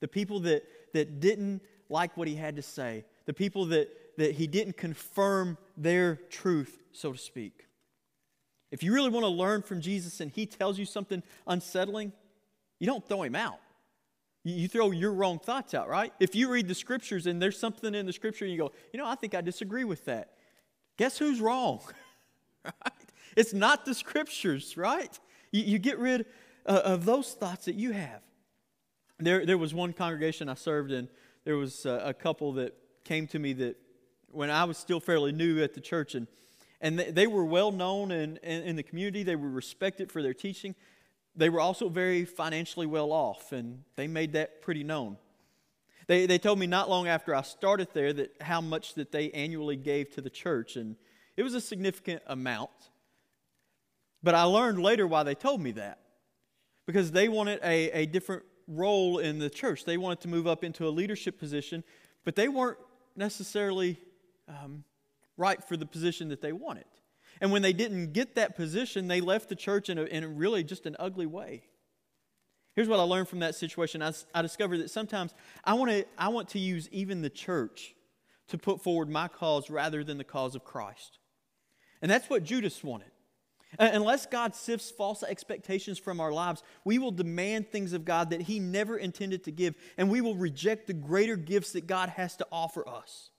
The 0.00 0.08
people 0.08 0.40
that, 0.40 0.64
that 0.92 1.20
didn't 1.20 1.62
like 1.88 2.16
what 2.16 2.26
he 2.26 2.34
had 2.34 2.56
to 2.56 2.62
say, 2.62 3.04
the 3.26 3.32
people 3.32 3.66
that, 3.66 3.90
that 4.16 4.32
he 4.34 4.48
didn't 4.48 4.76
confirm 4.76 5.56
their 5.76 6.16
truth, 6.16 6.82
so 6.90 7.12
to 7.12 7.18
speak. 7.18 7.67
If 8.70 8.82
you 8.82 8.92
really 8.92 9.10
want 9.10 9.24
to 9.24 9.30
learn 9.30 9.62
from 9.62 9.80
Jesus 9.80 10.20
and 10.20 10.30
he 10.30 10.46
tells 10.46 10.78
you 10.78 10.84
something 10.84 11.22
unsettling, 11.46 12.12
you 12.78 12.86
don't 12.86 13.06
throw 13.06 13.22
him 13.22 13.34
out. 13.34 13.60
You 14.44 14.68
throw 14.68 14.90
your 14.92 15.12
wrong 15.12 15.38
thoughts 15.38 15.74
out, 15.74 15.88
right? 15.88 16.12
If 16.20 16.34
you 16.34 16.50
read 16.50 16.68
the 16.68 16.74
scriptures 16.74 17.26
and 17.26 17.40
there's 17.42 17.58
something 17.58 17.94
in 17.94 18.06
the 18.06 18.12
scripture 18.12 18.44
and 18.44 18.52
you 18.52 18.58
go, 18.58 18.72
you 18.92 18.98
know, 18.98 19.06
I 19.06 19.14
think 19.14 19.34
I 19.34 19.40
disagree 19.40 19.84
with 19.84 20.04
that. 20.04 20.32
Guess 20.96 21.18
who's 21.18 21.40
wrong? 21.40 21.80
right? 22.64 22.92
It's 23.36 23.52
not 23.52 23.84
the 23.84 23.94
scriptures, 23.94 24.76
right? 24.76 25.18
You, 25.52 25.62
you 25.62 25.78
get 25.78 25.98
rid 25.98 26.26
uh, 26.66 26.80
of 26.84 27.04
those 27.04 27.32
thoughts 27.32 27.66
that 27.66 27.74
you 27.74 27.92
have. 27.92 28.20
There, 29.18 29.44
there 29.44 29.58
was 29.58 29.74
one 29.74 29.92
congregation 29.92 30.48
I 30.48 30.54
served 30.54 30.92
in, 30.92 31.08
there 31.44 31.56
was 31.56 31.86
a, 31.86 32.02
a 32.06 32.14
couple 32.14 32.52
that 32.54 32.74
came 33.04 33.26
to 33.28 33.38
me 33.38 33.52
that 33.54 33.76
when 34.30 34.50
I 34.50 34.64
was 34.64 34.76
still 34.76 35.00
fairly 35.00 35.32
new 35.32 35.62
at 35.62 35.74
the 35.74 35.80
church, 35.80 36.14
and, 36.14 36.26
and 36.80 36.98
they, 36.98 37.10
they 37.10 37.26
were 37.26 37.44
well 37.44 37.72
known 37.72 38.10
in, 38.10 38.36
in, 38.38 38.62
in 38.62 38.76
the 38.76 38.82
community, 38.82 39.22
they 39.22 39.36
were 39.36 39.48
respected 39.48 40.12
for 40.12 40.22
their 40.22 40.34
teaching. 40.34 40.74
They 41.34 41.48
were 41.48 41.60
also 41.60 41.88
very 41.88 42.24
financially 42.24 42.86
well 42.86 43.12
off, 43.12 43.52
and 43.52 43.84
they 43.96 44.06
made 44.06 44.32
that 44.32 44.62
pretty 44.62 44.84
known. 44.84 45.16
They, 46.06 46.26
they 46.26 46.38
told 46.38 46.58
me 46.58 46.66
not 46.66 46.88
long 46.88 47.06
after 47.06 47.34
I 47.34 47.42
started 47.42 47.88
there 47.92 48.12
that 48.14 48.34
how 48.40 48.60
much 48.60 48.94
that 48.94 49.12
they 49.12 49.30
annually 49.30 49.76
gave 49.76 50.10
to 50.14 50.20
the 50.20 50.30
church, 50.30 50.76
and 50.76 50.96
it 51.36 51.42
was 51.42 51.54
a 51.54 51.60
significant 51.60 52.22
amount. 52.26 52.70
But 54.22 54.34
I 54.34 54.42
learned 54.44 54.82
later 54.82 55.06
why 55.06 55.22
they 55.22 55.34
told 55.34 55.60
me 55.60 55.72
that. 55.72 56.00
Because 56.86 57.12
they 57.12 57.28
wanted 57.28 57.60
a, 57.62 57.90
a 57.90 58.06
different 58.06 58.44
role 58.66 59.18
in 59.18 59.38
the 59.38 59.50
church. 59.50 59.84
They 59.84 59.96
wanted 59.96 60.20
to 60.20 60.28
move 60.28 60.46
up 60.46 60.64
into 60.64 60.86
a 60.86 60.90
leadership 60.90 61.38
position, 61.38 61.84
but 62.24 62.34
they 62.34 62.48
weren't 62.48 62.78
necessarily 63.14 63.98
um, 64.48 64.84
right 65.38 65.64
for 65.64 65.76
the 65.76 65.86
position 65.86 66.28
that 66.28 66.42
they 66.42 66.52
wanted. 66.52 66.84
And 67.40 67.52
when 67.52 67.62
they 67.62 67.72
didn't 67.72 68.12
get 68.12 68.34
that 68.34 68.56
position, 68.56 69.08
they 69.08 69.20
left 69.22 69.48
the 69.48 69.54
church 69.54 69.88
in, 69.88 69.96
a, 69.96 70.02
in 70.02 70.36
really 70.36 70.62
just 70.62 70.84
an 70.84 70.96
ugly 70.98 71.26
way. 71.26 71.62
Here's 72.74 72.88
what 72.88 73.00
I 73.00 73.04
learned 73.04 73.28
from 73.28 73.38
that 73.40 73.54
situation. 73.54 74.02
I, 74.02 74.12
I 74.34 74.42
discovered 74.42 74.78
that 74.78 74.90
sometimes 74.90 75.34
I 75.64 75.74
want, 75.74 75.90
to, 75.90 76.06
I 76.16 76.28
want 76.28 76.50
to 76.50 76.58
use 76.58 76.88
even 76.90 77.22
the 77.22 77.30
church 77.30 77.94
to 78.48 78.58
put 78.58 78.82
forward 78.82 79.08
my 79.08 79.28
cause 79.28 79.70
rather 79.70 80.04
than 80.04 80.18
the 80.18 80.24
cause 80.24 80.54
of 80.54 80.64
Christ. 80.64 81.18
And 82.02 82.10
that's 82.10 82.28
what 82.28 82.44
Judas 82.44 82.82
wanted. 82.82 83.10
Uh, 83.78 83.90
unless 83.92 84.26
God 84.26 84.54
sifts 84.54 84.90
false 84.90 85.22
expectations 85.22 85.98
from 85.98 86.20
our 86.20 86.32
lives, 86.32 86.62
we 86.84 86.98
will 86.98 87.10
demand 87.10 87.70
things 87.70 87.92
of 87.92 88.04
God 88.04 88.30
that 88.30 88.42
He 88.42 88.60
never 88.60 88.96
intended 88.96 89.44
to 89.44 89.50
give, 89.50 89.74
and 89.98 90.10
we 90.10 90.20
will 90.20 90.36
reject 90.36 90.86
the 90.86 90.94
greater 90.94 91.36
gifts 91.36 91.72
that 91.72 91.86
God 91.86 92.08
has 92.10 92.36
to 92.36 92.46
offer 92.50 92.88
us. 92.88 93.30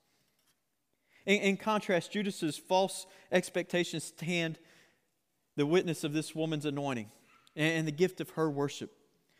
In, 1.26 1.40
in 1.40 1.56
contrast, 1.56 2.12
Judas's 2.12 2.56
false 2.56 3.06
expectations 3.30 4.04
stand 4.04 4.58
the 5.56 5.66
witness 5.66 6.04
of 6.04 6.12
this 6.12 6.34
woman's 6.34 6.64
anointing 6.64 7.10
and, 7.56 7.72
and 7.78 7.88
the 7.88 7.92
gift 7.92 8.20
of 8.20 8.30
her 8.30 8.50
worship. 8.50 8.92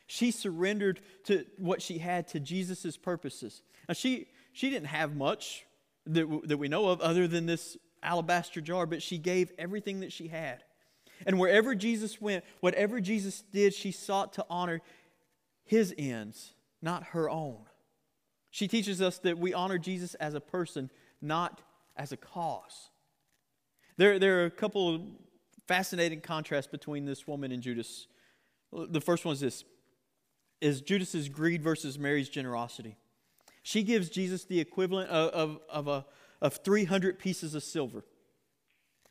She 0.06 0.30
surrendered 0.30 1.00
to 1.24 1.44
what 1.56 1.80
she 1.80 1.98
had 1.98 2.26
to 2.28 2.40
Jesus' 2.40 2.96
purposes. 2.96 3.62
Now, 3.88 3.94
she, 3.94 4.28
she 4.52 4.70
didn't 4.70 4.88
have 4.88 5.14
much 5.14 5.64
that, 6.06 6.26
that 6.44 6.56
we 6.58 6.68
know 6.68 6.88
of 6.88 7.00
other 7.00 7.28
than 7.28 7.46
this 7.46 7.76
alabaster 8.02 8.60
jar, 8.60 8.86
but 8.86 9.02
she 9.02 9.18
gave 9.18 9.52
everything 9.58 10.00
that 10.00 10.12
she 10.12 10.28
had. 10.28 10.64
And 11.26 11.38
wherever 11.38 11.74
Jesus 11.74 12.20
went, 12.20 12.44
whatever 12.60 13.00
Jesus 13.00 13.42
did, 13.52 13.74
she 13.74 13.92
sought 13.92 14.32
to 14.34 14.46
honor 14.48 14.80
his 15.64 15.94
ends, 15.96 16.54
not 16.82 17.04
her 17.08 17.28
own. 17.28 17.66
She 18.50 18.66
teaches 18.66 19.00
us 19.00 19.18
that 19.18 19.38
we 19.38 19.54
honor 19.54 19.78
Jesus 19.78 20.14
as 20.14 20.34
a 20.34 20.40
person, 20.40 20.90
not 21.20 21.60
as 22.00 22.12
a 22.12 22.16
cause. 22.16 22.88
There, 23.98 24.18
there 24.18 24.40
are 24.40 24.46
a 24.46 24.50
couple 24.50 25.02
fascinating 25.68 26.22
contrasts 26.22 26.66
between 26.66 27.04
this 27.04 27.26
woman 27.26 27.52
and 27.52 27.62
Judas. 27.62 28.06
The 28.72 29.02
first 29.02 29.24
one 29.26 29.34
is 29.34 29.40
this 29.40 29.64
is 30.62 30.80
Judas's 30.80 31.28
greed 31.28 31.62
versus 31.62 31.98
Mary's 31.98 32.28
generosity. 32.28 32.96
She 33.62 33.82
gives 33.82 34.08
Jesus 34.08 34.44
the 34.44 34.60
equivalent 34.60 35.10
of, 35.10 35.30
of, 35.30 35.60
of, 35.70 35.88
a, 35.88 36.06
of 36.42 36.56
300 36.56 37.18
pieces 37.18 37.54
of 37.54 37.62
silver. 37.62 38.04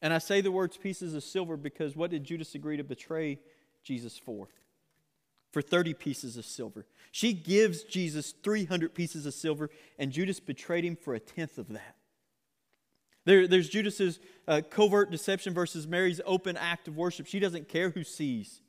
And 0.02 0.14
I 0.14 0.20
say 0.20 0.42
the 0.42 0.52
words 0.52 0.78
pieces 0.78 1.14
of 1.16 1.24
silver 1.24 1.58
because 1.58 1.96
what 1.96 2.12
did 2.12 2.24
Judas 2.24 2.54
agree 2.56 2.78
to 2.78 2.84
betray 2.84 3.40
Jesus 3.84 4.18
for? 4.18 4.48
For 5.52 5.62
30 5.64 5.96
pieces 5.96 6.38
of 6.38 6.46
silver. 6.46 6.86
She 7.12 7.34
gives 7.34 7.84
Jesus 7.84 8.34
300 8.44 8.94
pieces 8.94 9.26
of 9.26 9.34
silver, 9.34 9.72
and 9.98 10.12
Judas 10.12 10.40
betrayed 10.40 10.86
him 10.86 10.96
for 10.96 11.16
a 11.16 11.20
tenth 11.20 11.58
of 11.58 11.70
that. 11.70 11.96
There, 13.26 13.48
there's 13.48 13.70
Judas's 13.70 14.20
uh, 14.48 14.62
covert 14.70 15.12
deception 15.12 15.54
versus 15.54 15.88
Mary's 15.88 16.22
open 16.26 16.58
act 16.58 16.88
of 16.88 16.98
worship. 16.98 17.28
She 17.28 17.40
doesn't 17.40 17.68
care 17.68 17.90
who 17.90 18.04
sees. 18.04 18.62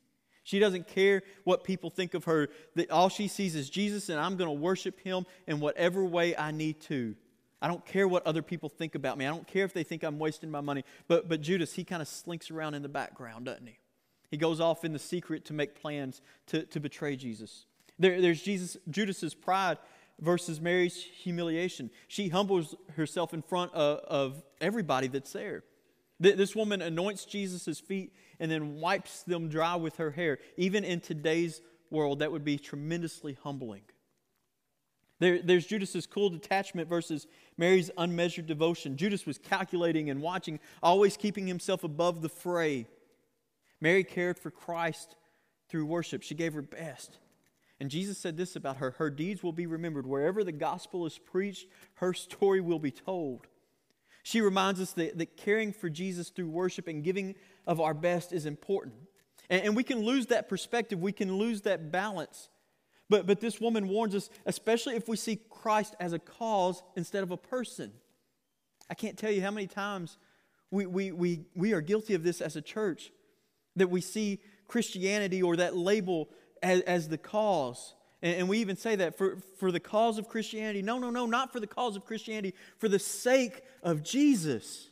She 0.43 0.59
doesn't 0.59 0.89
care 0.89 1.23
what 1.45 1.65
people 1.65 1.91
think 1.91 2.15
of 2.15 2.25
her. 2.25 2.49
That 2.75 2.91
all 2.91 3.09
she 3.09 3.29
sees 3.29 3.55
is 3.55 3.71
Jesus, 3.71 4.09
and 4.09 4.19
I'm 4.19 4.37
going 4.37 4.49
to 4.49 4.61
worship 4.61 5.01
him 5.01 5.27
in 5.47 5.61
whatever 5.61 6.05
way 6.05 6.37
I 6.37 6.51
need 6.51 6.81
to. 6.83 7.15
I 7.63 7.69
don't 7.69 7.85
care 7.85 8.09
what 8.09 8.27
other 8.27 8.43
people 8.43 8.69
think 8.69 8.95
about 8.95 9.19
me. 9.19 9.27
I 9.27 9.31
don't 9.31 9.47
care 9.47 9.65
if 9.65 9.75
they 9.75 9.85
think 9.85 10.03
I'm 10.03 10.19
wasting 10.19 10.51
my 10.51 10.63
money. 10.63 10.85
But, 11.09 11.29
but 11.29 11.43
Judas, 11.43 11.75
he 11.75 11.85
kind 11.85 12.01
of 12.01 12.09
slinks 12.09 12.51
around 12.51 12.75
in 12.75 12.83
the 12.83 12.89
background, 12.89 13.45
doesn't 13.45 13.67
he? 13.67 13.79
He 14.31 14.37
goes 14.37 14.61
off 14.61 14.85
in 14.85 14.93
the 14.93 14.99
secret 14.99 15.45
to 15.47 15.53
make 15.53 15.81
plans 15.81 16.23
to, 16.47 16.65
to 16.67 16.81
betray 16.81 17.17
Jesus. 17.17 17.67
There, 17.99 18.21
there's 18.21 18.41
Jesus, 18.41 18.77
Judas's 18.89 19.35
pride 19.35 19.77
versus 20.21 20.61
Mary's 20.61 20.97
humiliation. 20.97 21.91
She 22.09 22.29
humbles 22.29 22.75
herself 22.97 23.35
in 23.35 23.43
front 23.43 23.73
of, 23.75 23.99
of 24.01 24.43
everybody 24.61 25.09
that's 25.09 25.33
there. 25.33 25.65
This 26.21 26.55
woman 26.55 26.83
anoints 26.83 27.25
Jesus' 27.25 27.81
feet 27.81 28.13
and 28.39 28.51
then 28.51 28.77
wipes 28.77 29.23
them 29.23 29.49
dry 29.49 29.77
with 29.77 29.97
her 29.97 30.11
hair. 30.11 30.39
Even 30.59 30.85
in 30.85 31.01
today's 31.01 31.63
world, 31.91 32.19
that 32.19 32.31
would 32.31 32.45
be 32.45 32.59
tremendously 32.59 33.39
humbling. 33.43 33.83
There, 35.19 35.41
there's 35.43 35.67
Judas's 35.67 36.07
cool 36.07 36.31
detachment 36.31 36.89
versus 36.89 37.27
Mary's 37.57 37.91
unmeasured 37.97 38.47
devotion. 38.47 38.97
Judas 38.97 39.27
was 39.27 39.39
calculating 39.39 40.11
and 40.11 40.21
watching, 40.21 40.61
always 40.83 41.17
keeping 41.17 41.47
himself 41.47 41.85
above 41.85 42.23
the 42.23 42.29
fray. 42.29 42.87
Mary 43.81 44.05
cared 44.05 44.39
for 44.39 44.51
Christ 44.51 45.17
through 45.69 45.87
worship. 45.87 46.23
She 46.23 46.35
gave 46.35 46.53
her 46.53 46.63
best. 46.63 47.19
And 47.81 47.91
Jesus 47.91 48.19
said 48.19 48.37
this 48.37 48.57
about 48.57 48.77
her 48.77 48.93
Her 48.93 49.11
deeds 49.11 49.43
will 49.43 49.53
be 49.53 49.67
remembered. 49.67 50.07
Wherever 50.07 50.45
the 50.45 50.53
gospel 50.53 51.07
is 51.07 51.19
preached, 51.19 51.67
her 51.95 52.13
story 52.13 52.61
will 52.61 52.79
be 52.79 52.91
told. 52.91 53.47
She 54.23 54.43
reminds 54.43 54.81
us 54.81 54.93
that, 54.93 55.17
that 55.19 55.37
caring 55.39 55.73
for 55.73 55.89
Jesus 55.89 56.29
through 56.29 56.51
worship 56.51 56.87
and 56.89 57.03
giving 57.03 57.35
of 57.67 57.81
our 57.81 57.95
best 57.95 58.33
is 58.33 58.45
important. 58.45 58.97
And, 59.49 59.65
and 59.65 59.77
we 59.77 59.83
can 59.83 60.05
lose 60.05 60.27
that 60.27 60.49
perspective, 60.49 61.01
we 61.01 61.13
can 61.13 61.37
lose 61.37 61.63
that 61.63 61.91
balance. 61.91 62.51
But, 63.09 63.27
but 63.27 63.41
this 63.41 63.61
woman 63.61 63.89
warns 63.89 64.15
us, 64.15 64.31
especially 64.47 64.95
if 64.95 65.09
we 65.09 65.17
see 65.17 65.41
Christ 65.49 65.97
as 65.99 66.13
a 66.13 66.19
cause 66.19 66.83
instead 66.97 67.25
of 67.25 67.33
a 67.33 67.37
person. 67.37 67.93
I 68.89 68.95
can't 68.95 69.19
tell 69.19 69.33
you 69.33 69.43
how 69.43 69.51
many 69.51 69.67
times 69.67 70.19
we, 70.71 70.87
we, 70.87 71.11
we, 71.11 71.45
we 71.57 71.73
are 71.73 71.81
guilty 71.81 72.15
of 72.15 72.23
this 72.23 72.41
as 72.41 72.55
a 72.55 72.63
church, 72.63 73.11
that 73.75 73.91
we 73.91 74.01
see 74.01 74.41
Christianity 74.69 75.43
or 75.43 75.57
that 75.57 75.77
label 75.77 76.29
as, 76.63 76.81
as 76.83 77.09
the 77.09 77.19
cause. 77.19 77.95
And, 78.23 78.41
and 78.41 78.49
we 78.49 78.59
even 78.59 78.77
say 78.77 78.97
that 78.97 79.17
for, 79.17 79.39
for 79.59 79.73
the 79.73 79.81
cause 79.81 80.19
of 80.19 80.29
Christianity. 80.29 80.83
No, 80.83 80.99
no, 80.99 81.11
no, 81.11 81.27
not 81.27 81.53
for 81.53 81.61
the 81.61 81.67
cause 81.67 81.97
of 81.97 82.05
Christianity, 82.05 82.55
for 82.79 82.89
the 82.89 82.99
sake 82.99 83.63
of 83.83 84.03
Jesus. 84.03 84.89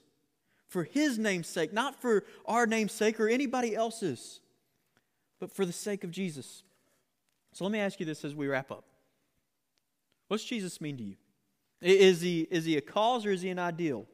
For 0.68 0.84
his 0.84 1.18
name's 1.18 1.48
sake, 1.48 1.72
not 1.72 2.00
for 2.00 2.24
our 2.44 2.66
name's 2.66 2.92
sake 2.92 3.18
or 3.18 3.28
anybody 3.28 3.74
else's, 3.74 4.40
but 5.40 5.50
for 5.50 5.64
the 5.64 5.72
sake 5.72 6.04
of 6.04 6.10
Jesus. 6.10 6.62
So 7.52 7.64
let 7.64 7.72
me 7.72 7.78
ask 7.78 7.98
you 7.98 8.06
this 8.06 8.24
as 8.24 8.34
we 8.34 8.48
wrap 8.48 8.70
up. 8.70 8.84
What's 10.28 10.44
Jesus 10.44 10.80
mean 10.80 10.98
to 10.98 11.02
you? 11.02 11.16
Is 11.80 12.20
he, 12.20 12.46
is 12.50 12.66
he 12.66 12.76
a 12.76 12.82
cause 12.82 13.24
or 13.24 13.30
is 13.30 13.40
he 13.40 13.48
an 13.48 13.58
ideal? 13.58 14.04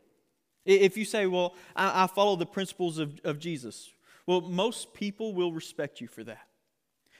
If 0.64 0.96
you 0.96 1.04
say, 1.04 1.26
well, 1.26 1.54
I, 1.74 2.04
I 2.04 2.06
follow 2.06 2.36
the 2.36 2.46
principles 2.46 2.98
of, 2.98 3.20
of 3.24 3.38
Jesus, 3.38 3.90
well, 4.26 4.40
most 4.40 4.94
people 4.94 5.34
will 5.34 5.52
respect 5.52 6.00
you 6.00 6.06
for 6.06 6.22
that. 6.24 6.46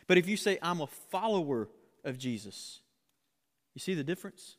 But 0.06 0.18
if 0.18 0.28
you 0.28 0.36
say, 0.36 0.58
I'm 0.62 0.80
a 0.80 0.86
follower 0.86 1.68
of 2.04 2.18
Jesus, 2.18 2.80
you 3.74 3.80
see 3.80 3.94
the 3.94 4.04
difference? 4.04 4.56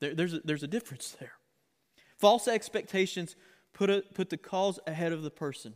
There, 0.00 0.14
there's, 0.14 0.34
a, 0.34 0.40
there's 0.44 0.62
a 0.62 0.68
difference 0.68 1.16
there. 1.20 1.32
False 2.18 2.48
expectations 2.48 3.36
put, 3.72 3.90
a, 3.90 4.02
put 4.14 4.30
the 4.30 4.36
cause 4.36 4.78
ahead 4.86 5.12
of 5.12 5.22
the 5.22 5.30
person. 5.30 5.74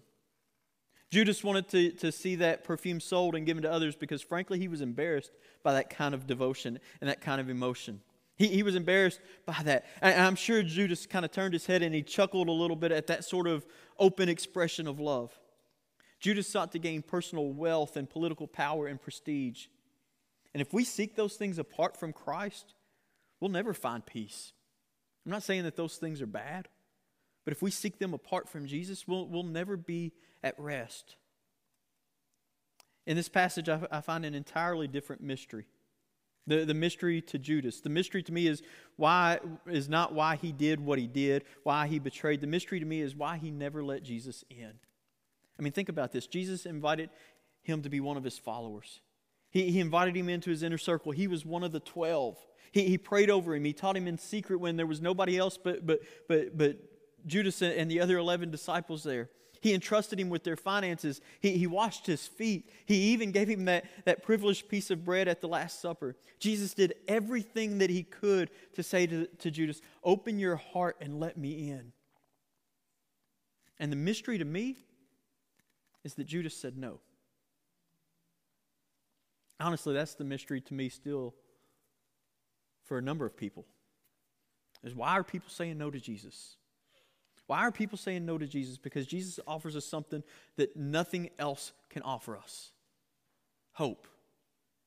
Judas 1.10 1.44
wanted 1.44 1.68
to, 1.68 1.90
to 1.92 2.10
see 2.10 2.34
that 2.36 2.64
perfume 2.64 3.00
sold 3.00 3.34
and 3.34 3.46
given 3.46 3.62
to 3.62 3.70
others 3.70 3.94
because, 3.94 4.22
frankly, 4.22 4.58
he 4.58 4.68
was 4.68 4.80
embarrassed 4.80 5.30
by 5.62 5.72
that 5.74 5.90
kind 5.90 6.14
of 6.14 6.26
devotion 6.26 6.80
and 7.00 7.08
that 7.08 7.20
kind 7.20 7.40
of 7.40 7.48
emotion. 7.48 8.00
He, 8.36 8.48
he 8.48 8.62
was 8.62 8.74
embarrassed 8.74 9.20
by 9.46 9.60
that. 9.64 9.86
And 10.02 10.20
I'm 10.20 10.34
sure 10.34 10.62
Judas 10.62 11.06
kind 11.06 11.24
of 11.24 11.30
turned 11.30 11.52
his 11.52 11.66
head 11.66 11.82
and 11.82 11.94
he 11.94 12.02
chuckled 12.02 12.48
a 12.48 12.52
little 12.52 12.76
bit 12.76 12.92
at 12.92 13.06
that 13.06 13.24
sort 13.24 13.46
of 13.46 13.64
open 13.98 14.28
expression 14.28 14.86
of 14.86 14.98
love. 14.98 15.32
Judas 16.26 16.48
sought 16.48 16.72
to 16.72 16.80
gain 16.80 17.02
personal 17.02 17.52
wealth 17.52 17.96
and 17.96 18.10
political 18.10 18.48
power 18.48 18.88
and 18.88 19.00
prestige. 19.00 19.66
And 20.54 20.60
if 20.60 20.72
we 20.72 20.82
seek 20.82 21.14
those 21.14 21.36
things 21.36 21.56
apart 21.56 21.96
from 21.96 22.12
Christ, 22.12 22.74
we'll 23.38 23.52
never 23.52 23.72
find 23.72 24.04
peace. 24.04 24.52
I'm 25.24 25.30
not 25.30 25.44
saying 25.44 25.62
that 25.62 25.76
those 25.76 25.98
things 25.98 26.20
are 26.20 26.26
bad, 26.26 26.66
but 27.44 27.52
if 27.52 27.62
we 27.62 27.70
seek 27.70 28.00
them 28.00 28.12
apart 28.12 28.48
from 28.48 28.66
Jesus, 28.66 29.06
we'll, 29.06 29.28
we'll 29.28 29.44
never 29.44 29.76
be 29.76 30.14
at 30.42 30.58
rest. 30.58 31.14
In 33.06 33.16
this 33.16 33.28
passage, 33.28 33.68
I, 33.68 33.86
I 33.92 34.00
find 34.00 34.24
an 34.24 34.34
entirely 34.34 34.88
different 34.88 35.22
mystery. 35.22 35.66
The, 36.48 36.64
the 36.64 36.74
mystery 36.74 37.20
to 37.22 37.38
Judas. 37.38 37.82
The 37.82 37.88
mystery 37.88 38.24
to 38.24 38.32
me 38.32 38.48
is 38.48 38.64
why 38.96 39.38
is 39.68 39.88
not 39.88 40.12
why 40.12 40.34
he 40.34 40.50
did 40.50 40.80
what 40.80 40.98
he 40.98 41.06
did, 41.06 41.44
why 41.62 41.86
he 41.86 42.00
betrayed. 42.00 42.40
The 42.40 42.48
mystery 42.48 42.80
to 42.80 42.86
me 42.86 43.00
is 43.00 43.14
why 43.14 43.36
he 43.36 43.52
never 43.52 43.84
let 43.84 44.02
Jesus 44.02 44.42
in. 44.50 44.80
I 45.58 45.62
mean, 45.62 45.72
think 45.72 45.88
about 45.88 46.12
this. 46.12 46.26
Jesus 46.26 46.66
invited 46.66 47.10
him 47.62 47.82
to 47.82 47.88
be 47.88 48.00
one 48.00 48.16
of 48.16 48.24
his 48.24 48.38
followers. 48.38 49.00
He, 49.50 49.70
he 49.70 49.80
invited 49.80 50.16
him 50.16 50.28
into 50.28 50.50
his 50.50 50.62
inner 50.62 50.78
circle. 50.78 51.12
He 51.12 51.26
was 51.26 51.44
one 51.44 51.64
of 51.64 51.72
the 51.72 51.80
12. 51.80 52.36
He, 52.72 52.82
he 52.88 52.98
prayed 52.98 53.30
over 53.30 53.54
him. 53.54 53.64
He 53.64 53.72
taught 53.72 53.96
him 53.96 54.06
in 54.06 54.18
secret 54.18 54.58
when 54.58 54.76
there 54.76 54.86
was 54.86 55.00
nobody 55.00 55.38
else 55.38 55.58
but, 55.62 55.86
but, 55.86 56.00
but, 56.28 56.56
but 56.56 56.76
Judas 57.26 57.62
and 57.62 57.90
the 57.90 58.00
other 58.00 58.18
11 58.18 58.50
disciples 58.50 59.02
there. 59.02 59.30
He 59.60 59.74
entrusted 59.74 60.20
him 60.20 60.28
with 60.28 60.44
their 60.44 60.56
finances. 60.56 61.20
He, 61.40 61.58
he 61.58 61.66
washed 61.66 62.06
his 62.06 62.26
feet. 62.26 62.70
He 62.84 63.12
even 63.12 63.32
gave 63.32 63.48
him 63.48 63.64
that, 63.64 63.86
that 64.04 64.22
privileged 64.22 64.68
piece 64.68 64.90
of 64.90 65.04
bread 65.04 65.28
at 65.28 65.40
the 65.40 65.48
Last 65.48 65.80
Supper. 65.80 66.16
Jesus 66.38 66.74
did 66.74 66.94
everything 67.08 67.78
that 67.78 67.90
he 67.90 68.02
could 68.02 68.50
to 68.74 68.82
say 68.82 69.06
to, 69.06 69.26
to 69.26 69.50
Judas, 69.50 69.80
Open 70.04 70.38
your 70.38 70.56
heart 70.56 70.96
and 71.00 71.18
let 71.18 71.36
me 71.36 71.70
in. 71.70 71.92
And 73.78 73.90
the 73.90 73.96
mystery 73.96 74.38
to 74.38 74.44
me 74.44 74.76
is 76.06 76.14
that 76.14 76.24
Judas 76.24 76.56
said 76.56 76.78
no. 76.78 77.00
Honestly, 79.58 79.92
that's 79.92 80.14
the 80.14 80.24
mystery 80.24 80.60
to 80.60 80.74
me 80.74 80.88
still 80.88 81.34
for 82.84 82.96
a 82.96 83.02
number 83.02 83.26
of 83.26 83.36
people. 83.36 83.66
Is 84.84 84.94
why 84.94 85.10
are 85.10 85.24
people 85.24 85.50
saying 85.50 85.76
no 85.76 85.90
to 85.90 85.98
Jesus? 85.98 86.56
Why 87.48 87.58
are 87.58 87.72
people 87.72 87.98
saying 87.98 88.24
no 88.24 88.38
to 88.38 88.46
Jesus? 88.46 88.78
Because 88.78 89.04
Jesus 89.06 89.40
offers 89.48 89.74
us 89.74 89.84
something 89.84 90.22
that 90.56 90.76
nothing 90.76 91.30
else 91.40 91.72
can 91.90 92.02
offer 92.02 92.36
us 92.36 92.70
hope 93.72 94.06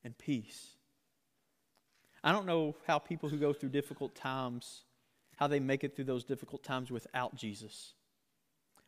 and 0.06 0.18
peace. 0.18 0.70
I 2.24 2.32
don't 2.32 2.46
know 2.46 2.76
how 2.88 2.98
people 2.98 3.28
who 3.28 3.38
go 3.38 3.52
through 3.52 3.70
difficult 3.70 4.16
times, 4.16 4.84
how 5.36 5.48
they 5.48 5.60
make 5.60 5.84
it 5.84 5.96
through 5.96 6.06
those 6.06 6.24
difficult 6.24 6.64
times 6.64 6.90
without 6.90 7.36
Jesus. 7.36 7.94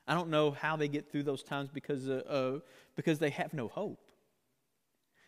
I 0.08 0.14
don't 0.14 0.30
know 0.30 0.52
how 0.52 0.76
they 0.76 0.88
get 0.88 1.12
through 1.12 1.24
those 1.24 1.44
times 1.44 1.70
because, 1.74 2.10
uh, 2.10 2.24
uh, 2.28 2.60
because 2.96 3.20
they 3.20 3.30
have 3.30 3.54
no 3.54 3.68
hope. 3.68 4.00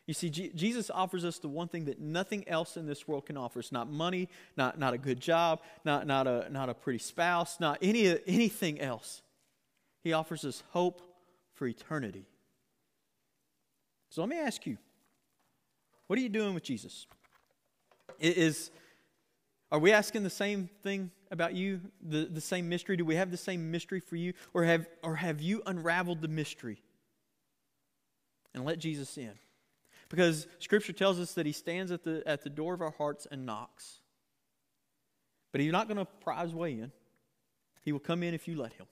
You 0.05 0.13
see, 0.13 0.29
G- 0.29 0.51
Jesus 0.53 0.89
offers 0.89 1.23
us 1.23 1.39
the 1.39 1.47
one 1.47 1.69
thing 1.69 1.85
that 1.85 1.99
nothing 1.99 2.47
else 2.47 2.75
in 2.75 2.85
this 2.85 3.07
world 3.07 3.25
can 3.25 3.37
offer 3.37 3.59
us 3.59 3.71
not 3.71 3.89
money, 3.89 4.27
not, 4.57 4.77
not 4.77 4.93
a 4.93 4.97
good 4.97 5.19
job, 5.19 5.61
not, 5.85 6.05
not, 6.05 6.27
a, 6.27 6.47
not 6.49 6.69
a 6.69 6.73
pretty 6.73 6.99
spouse, 6.99 7.59
not 7.59 7.77
any, 7.81 8.19
anything 8.27 8.81
else. 8.81 9.21
He 10.03 10.11
offers 10.11 10.43
us 10.43 10.63
hope 10.71 11.01
for 11.53 11.67
eternity. 11.67 12.25
So 14.09 14.21
let 14.21 14.29
me 14.29 14.37
ask 14.37 14.65
you 14.65 14.77
what 16.07 16.19
are 16.19 16.21
you 16.21 16.29
doing 16.29 16.53
with 16.53 16.63
Jesus? 16.63 17.07
Is, 18.19 18.71
are 19.71 19.79
we 19.79 19.91
asking 19.91 20.23
the 20.23 20.29
same 20.29 20.69
thing 20.83 21.09
about 21.33 21.55
you, 21.55 21.81
the, 22.01 22.25
the 22.25 22.39
same 22.39 22.69
mystery? 22.69 22.95
Do 22.95 23.03
we 23.03 23.15
have 23.15 23.31
the 23.31 23.37
same 23.37 23.71
mystery 23.71 23.99
for 23.99 24.15
you? 24.15 24.33
Or 24.53 24.63
have, 24.63 24.87
or 25.03 25.15
have 25.15 25.41
you 25.41 25.61
unraveled 25.65 26.21
the 26.21 26.27
mystery 26.29 26.81
and 28.53 28.63
let 28.63 28.79
Jesus 28.79 29.17
in? 29.17 29.33
Because 30.09 30.47
Scripture 30.59 30.93
tells 30.93 31.19
us 31.19 31.33
that 31.33 31.45
He 31.45 31.51
stands 31.51 31.91
at 31.91 32.03
the, 32.03 32.23
at 32.25 32.43
the 32.43 32.49
door 32.49 32.73
of 32.73 32.81
our 32.81 32.91
hearts 32.91 33.27
and 33.29 33.45
knocks. 33.45 33.99
But 35.51 35.59
He's 35.59 35.71
not 35.71 35.87
going 35.87 35.97
to 35.97 36.05
pry 36.05 36.43
His 36.43 36.53
way 36.53 36.73
in, 36.73 36.91
He 37.81 37.91
will 37.91 37.99
come 37.99 38.23
in 38.23 38.33
if 38.33 38.47
you 38.47 38.55
let 38.55 38.73
Him. 38.73 38.85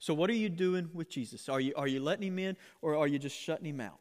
So, 0.00 0.12
what 0.12 0.28
are 0.28 0.34
you 0.34 0.48
doing 0.48 0.90
with 0.92 1.08
Jesus? 1.08 1.48
Are 1.48 1.60
you, 1.60 1.72
are 1.76 1.86
you 1.86 2.00
letting 2.00 2.26
Him 2.26 2.38
in 2.38 2.56
or 2.82 2.96
are 2.96 3.06
you 3.06 3.18
just 3.18 3.36
shutting 3.36 3.66
Him 3.66 3.80
out? 3.80 4.00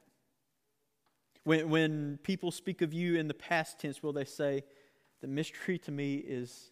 When, 1.44 1.70
when 1.70 2.20
people 2.24 2.52
speak 2.52 2.82
of 2.82 2.94
you 2.94 3.16
in 3.16 3.28
the 3.28 3.34
past 3.34 3.80
tense, 3.80 4.02
will 4.02 4.14
they 4.14 4.26
say, 4.26 4.64
The 5.22 5.28
mystery 5.28 5.78
to 5.80 5.92
me 5.92 6.16
is 6.16 6.72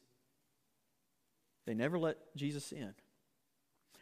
they 1.67 1.75
never 1.75 1.99
let 1.99 2.17
Jesus 2.35 2.71
in? 2.71 2.95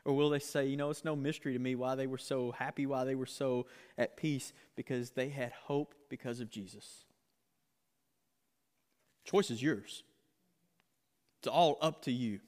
Or 0.05 0.13
will 0.13 0.29
they 0.29 0.39
say, 0.39 0.67
you 0.67 0.77
know, 0.77 0.91
it's 0.91 1.03
no 1.03 1.15
mystery 1.15 1.53
to 1.53 1.59
me 1.59 1.73
why 1.73 1.95
they 1.95 2.05
were 2.05 2.19
so 2.19 2.51
happy, 2.51 2.85
why 2.85 3.03
they 3.03 3.15
were 3.15 3.25
so 3.25 3.65
at 3.97 4.15
peace? 4.15 4.53
Because 4.75 5.09
they 5.09 5.29
had 5.29 5.51
hope 5.51 5.95
because 6.07 6.39
of 6.39 6.49
Jesus. 6.49 7.05
Choice 9.25 9.49
is 9.49 9.61
yours. 9.61 10.03
It's 11.39 11.47
all 11.47 11.79
up 11.81 12.03
to 12.03 12.11
you. 12.11 12.39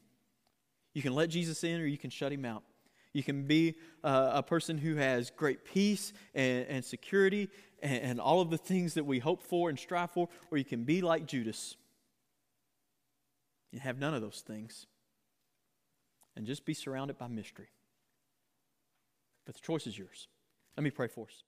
You 0.94 1.02
can 1.02 1.14
let 1.14 1.30
Jesus 1.30 1.64
in 1.64 1.82
or 1.82 1.88
you 1.88 1.98
can 1.98 2.12
shut 2.12 2.32
him 2.32 2.46
out. 2.46 2.64
You 3.12 3.24
can 3.24 3.48
be 3.48 3.74
uh, 4.04 4.32
a 4.36 4.44
person 4.44 4.78
who 4.78 4.96
has 4.96 5.32
great 5.32 5.66
peace 5.66 6.14
and, 6.36 6.68
and 6.68 6.86
security 6.86 7.50
and, 7.82 8.02
and 8.04 8.22
all 8.22 8.42
of 8.42 8.52
the 8.52 8.58
things 8.58 8.94
that 8.94 9.06
we 9.06 9.18
hope 9.18 9.42
for 9.42 9.70
and 9.70 9.80
strive 9.80 10.12
for, 10.12 10.30
or 10.52 10.60
you 10.60 10.66
can 10.66 10.84
be 10.84 11.02
like 11.02 11.26
Judas 11.26 11.76
You 13.72 13.80
have 13.80 13.98
none 13.98 14.14
of 14.14 14.22
those 14.22 14.44
things. 14.46 14.86
And 16.38 16.46
just 16.46 16.66
be 16.66 16.76
surrounded 16.76 17.18
by 17.18 17.28
mystery. 17.28 17.70
But 19.44 19.56
the 19.56 19.62
choice 19.62 19.88
is 19.88 19.98
yours. 19.98 20.28
Let 20.78 20.84
me 20.84 20.92
pray 20.92 21.08
for 21.08 21.26
us. 21.26 21.44